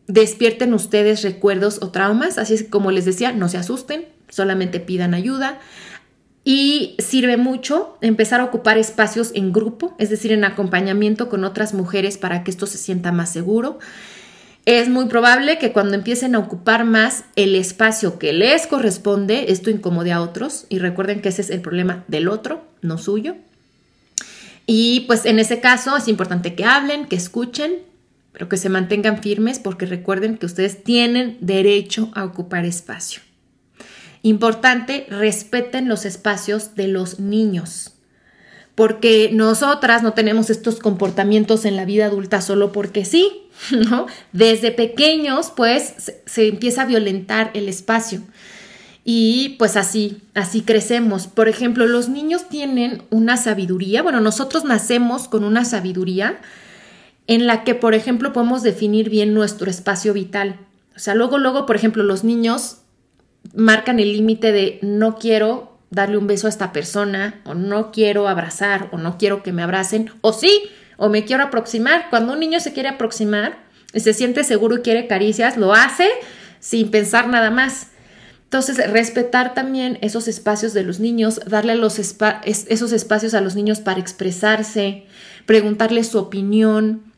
despierten 0.06 0.72
ustedes 0.74 1.22
recuerdos 1.22 1.78
o 1.82 1.90
traumas, 1.90 2.38
así 2.38 2.54
es 2.54 2.62
que 2.64 2.70
como 2.70 2.90
les 2.90 3.04
decía, 3.04 3.32
no 3.32 3.48
se 3.48 3.58
asusten, 3.58 4.06
solamente 4.28 4.80
pidan 4.80 5.14
ayuda. 5.14 5.58
Y 6.48 6.94
sirve 7.00 7.36
mucho 7.36 7.98
empezar 8.00 8.40
a 8.40 8.44
ocupar 8.44 8.78
espacios 8.78 9.32
en 9.34 9.52
grupo, 9.52 9.96
es 9.98 10.10
decir, 10.10 10.30
en 10.30 10.44
acompañamiento 10.44 11.28
con 11.28 11.42
otras 11.42 11.74
mujeres 11.74 12.18
para 12.18 12.44
que 12.44 12.52
esto 12.52 12.68
se 12.68 12.78
sienta 12.78 13.10
más 13.10 13.32
seguro. 13.32 13.80
Es 14.64 14.88
muy 14.88 15.06
probable 15.06 15.58
que 15.58 15.72
cuando 15.72 15.96
empiecen 15.96 16.36
a 16.36 16.38
ocupar 16.38 16.84
más 16.84 17.24
el 17.34 17.56
espacio 17.56 18.20
que 18.20 18.32
les 18.32 18.68
corresponde, 18.68 19.50
esto 19.50 19.70
incomode 19.70 20.12
a 20.12 20.22
otros. 20.22 20.66
Y 20.68 20.78
recuerden 20.78 21.20
que 21.20 21.30
ese 21.30 21.42
es 21.42 21.50
el 21.50 21.62
problema 21.62 22.04
del 22.06 22.28
otro, 22.28 22.62
no 22.80 22.96
suyo. 22.96 23.34
Y 24.66 25.00
pues 25.08 25.26
en 25.26 25.40
ese 25.40 25.58
caso 25.58 25.96
es 25.96 26.06
importante 26.06 26.54
que 26.54 26.64
hablen, 26.64 27.06
que 27.06 27.16
escuchen, 27.16 27.72
pero 28.30 28.48
que 28.48 28.56
se 28.56 28.68
mantengan 28.68 29.20
firmes 29.20 29.58
porque 29.58 29.84
recuerden 29.84 30.38
que 30.38 30.46
ustedes 30.46 30.84
tienen 30.84 31.38
derecho 31.40 32.12
a 32.14 32.24
ocupar 32.24 32.64
espacio. 32.64 33.25
Importante, 34.26 35.06
respeten 35.08 35.86
los 35.86 36.04
espacios 36.04 36.74
de 36.74 36.88
los 36.88 37.20
niños. 37.20 37.92
Porque 38.74 39.30
nosotras 39.32 40.02
no 40.02 40.14
tenemos 40.14 40.50
estos 40.50 40.80
comportamientos 40.80 41.64
en 41.64 41.76
la 41.76 41.84
vida 41.84 42.06
adulta 42.06 42.40
solo 42.40 42.72
porque 42.72 43.04
sí, 43.04 43.42
¿no? 43.70 44.06
Desde 44.32 44.72
pequeños, 44.72 45.52
pues, 45.54 46.12
se, 46.26 46.48
empieza 46.48 46.82
a 46.82 46.86
violentar 46.86 47.52
el 47.54 47.68
espacio. 47.68 48.20
Y 49.04 49.50
pues 49.60 49.76
así, 49.76 50.22
así 50.34 50.62
crecemos. 50.62 51.28
Por 51.28 51.48
ejemplo, 51.48 51.86
los 51.86 52.08
niños 52.08 52.48
tienen 52.48 53.04
una 53.10 53.36
sabiduría, 53.36 54.02
bueno, 54.02 54.20
nosotros 54.20 54.64
nacemos 54.64 55.28
con 55.28 55.44
una 55.44 55.64
sabiduría 55.64 56.40
en 57.28 57.46
la 57.46 57.62
que, 57.62 57.76
por 57.76 57.94
ejemplo, 57.94 58.32
podemos 58.32 58.64
definir 58.64 59.08
bien 59.08 59.34
nuestro 59.34 59.70
espacio 59.70 60.12
vital. 60.12 60.58
O 60.96 60.98
sea, 60.98 61.14
luego, 61.14 61.38
luego, 61.38 61.64
por 61.64 61.76
ejemplo, 61.76 62.02
los 62.02 62.24
niños 62.24 62.78
marcan 63.54 64.00
el 64.00 64.12
límite 64.12 64.52
de 64.52 64.78
no 64.82 65.16
quiero 65.18 65.78
darle 65.90 66.18
un 66.18 66.26
beso 66.26 66.46
a 66.46 66.50
esta 66.50 66.72
persona, 66.72 67.40
o 67.44 67.54
no 67.54 67.92
quiero 67.92 68.28
abrazar, 68.28 68.88
o 68.92 68.98
no 68.98 69.18
quiero 69.18 69.42
que 69.42 69.52
me 69.52 69.62
abracen, 69.62 70.10
o 70.20 70.32
sí, 70.32 70.62
o 70.96 71.08
me 71.08 71.24
quiero 71.24 71.44
aproximar. 71.44 72.08
Cuando 72.10 72.32
un 72.32 72.40
niño 72.40 72.60
se 72.60 72.72
quiere 72.72 72.88
aproximar 72.88 73.58
y 73.92 74.00
se 74.00 74.14
siente 74.14 74.44
seguro 74.44 74.78
y 74.78 74.82
quiere 74.82 75.06
caricias, 75.06 75.56
lo 75.56 75.72
hace 75.72 76.08
sin 76.60 76.90
pensar 76.90 77.28
nada 77.28 77.50
más. 77.50 77.88
Entonces, 78.44 78.90
respetar 78.90 79.54
también 79.54 79.98
esos 80.02 80.28
espacios 80.28 80.72
de 80.72 80.84
los 80.84 81.00
niños, 81.00 81.40
darle 81.46 81.74
los 81.74 81.98
esos 81.98 82.92
espacios 82.92 83.34
a 83.34 83.40
los 83.40 83.56
niños 83.56 83.80
para 83.80 84.00
expresarse, 84.00 85.06
preguntarles 85.46 86.08
su 86.08 86.18
opinión, 86.18 87.12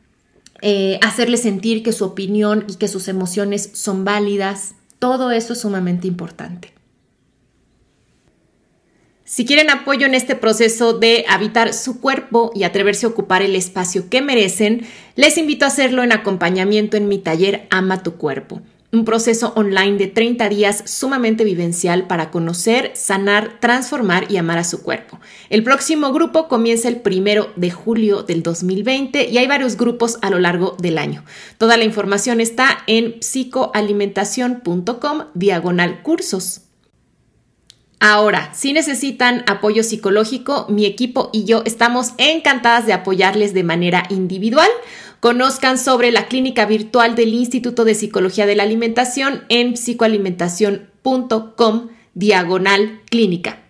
eh, 0.61 0.99
hacerle 1.03 1.37
sentir 1.37 1.83
que 1.83 1.93
su 1.93 2.03
opinión 2.03 2.65
y 2.67 2.75
que 2.75 2.87
sus 2.87 3.07
emociones 3.07 3.69
son 3.73 4.05
válidas. 4.05 4.75
Todo 4.99 5.31
eso 5.31 5.53
es 5.53 5.61
sumamente 5.61 6.07
importante. 6.07 6.73
Si 9.23 9.45
quieren 9.45 9.69
apoyo 9.69 10.05
en 10.07 10.15
este 10.15 10.35
proceso 10.35 10.93
de 10.93 11.23
habitar 11.29 11.73
su 11.73 12.01
cuerpo 12.01 12.51
y 12.55 12.63
atreverse 12.63 13.05
a 13.05 13.09
ocupar 13.09 13.41
el 13.41 13.55
espacio 13.55 14.09
que 14.09 14.21
merecen, 14.21 14.87
les 15.15 15.37
invito 15.37 15.65
a 15.65 15.69
hacerlo 15.69 16.03
en 16.03 16.11
acompañamiento 16.11 16.97
en 16.97 17.07
mi 17.07 17.19
taller 17.19 17.67
Ama 17.69 18.01
tu 18.03 18.15
cuerpo 18.15 18.61
un 18.91 19.05
proceso 19.05 19.53
online 19.55 19.97
de 19.97 20.07
30 20.07 20.49
días 20.49 20.81
sumamente 20.85 21.43
vivencial 21.43 22.07
para 22.07 22.31
conocer, 22.31 22.91
sanar, 22.95 23.59
transformar 23.59 24.31
y 24.31 24.37
amar 24.37 24.57
a 24.57 24.63
su 24.63 24.81
cuerpo. 24.81 25.19
El 25.49 25.63
próximo 25.63 26.11
grupo 26.11 26.47
comienza 26.47 26.87
el 26.87 27.01
primero 27.01 27.51
de 27.55 27.69
julio 27.69 28.23
del 28.23 28.41
2020 28.41 29.29
y 29.29 29.37
hay 29.37 29.45
varios 29.47 29.77
grupos 29.77 30.17
a 30.21 30.31
lo 30.31 30.39
largo 30.39 30.75
del 30.79 30.97
año. 30.97 31.23
Toda 31.57 31.77
la 31.77 31.83
información 31.83 32.41
está 32.41 32.79
en 32.87 33.19
psicoalimentación.com 33.19 35.25
diagonal 35.35 36.01
cursos. 36.01 36.61
Ahora, 38.01 38.53
si 38.53 38.71
necesitan 38.71 39.43
apoyo 39.45 39.83
psicológico, 39.83 40.65
mi 40.69 40.85
equipo 40.85 41.29
y 41.33 41.43
yo 41.43 41.63
estamos 41.65 42.13
encantadas 42.17 42.85
de 42.85 42.93
apoyarles 42.93 43.53
de 43.53 43.63
manera 43.63 44.05
individual 44.09 44.69
Conozcan 45.19 45.77
sobre 45.77 46.11
la 46.11 46.27
clínica 46.27 46.65
virtual 46.65 47.15
del 47.15 47.33
Instituto 47.33 47.83
de 47.83 47.95
Psicología 47.95 48.45
de 48.45 48.55
la 48.55 48.63
Alimentación 48.63 49.43
en 49.49 49.73
psicoalimentación.com 49.73 51.89
diagonal 52.13 53.01
clínica. 53.09 53.68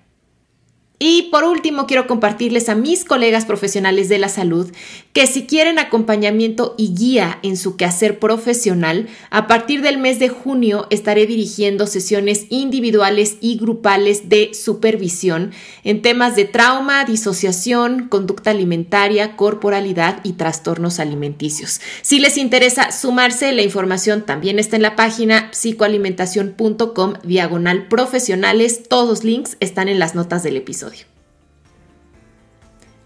Y 1.01 1.29
por 1.31 1.45
último, 1.45 1.87
quiero 1.87 2.07
compartirles 2.07 2.67
a 2.67 2.75
mis 2.75 3.05
colegas 3.05 3.45
profesionales 3.45 4.09
de 4.09 4.19
la 4.19 4.27
salud 4.27 4.69
que 5.13 5.27
si 5.27 5.45
quieren 5.45 5.79
acompañamiento 5.79 6.75
y 6.77 6.93
guía 6.93 7.39
en 7.41 7.55
su 7.55 7.77
quehacer 7.77 8.19
profesional, 8.19 9.07
a 9.29 9.47
partir 9.47 9.81
del 9.81 9.97
mes 9.97 10.19
de 10.19 10.27
junio 10.27 10.87
estaré 10.89 11.25
dirigiendo 11.25 11.87
sesiones 11.87 12.47
individuales 12.49 13.37
y 13.39 13.57
grupales 13.57 14.27
de 14.27 14.53
supervisión 14.53 15.51
en 15.85 16.01
temas 16.01 16.35
de 16.35 16.43
trauma, 16.43 17.05
disociación, 17.05 18.09
conducta 18.09 18.51
alimentaria, 18.51 19.37
corporalidad 19.37 20.19
y 20.25 20.33
trastornos 20.33 20.99
alimenticios. 20.99 21.79
Si 22.01 22.19
les 22.19 22.37
interesa 22.37 22.91
sumarse, 22.91 23.53
la 23.53 23.61
información 23.61 24.25
también 24.25 24.59
está 24.59 24.75
en 24.75 24.81
la 24.81 24.97
página 24.97 25.49
psicoalimentación.com 25.51 27.13
diagonal 27.23 27.87
profesionales. 27.87 28.83
Todos 28.89 29.09
los 29.09 29.23
links 29.23 29.55
están 29.61 29.87
en 29.87 29.97
las 29.97 30.13
notas 30.13 30.43
del 30.43 30.57
episodio. 30.57 30.88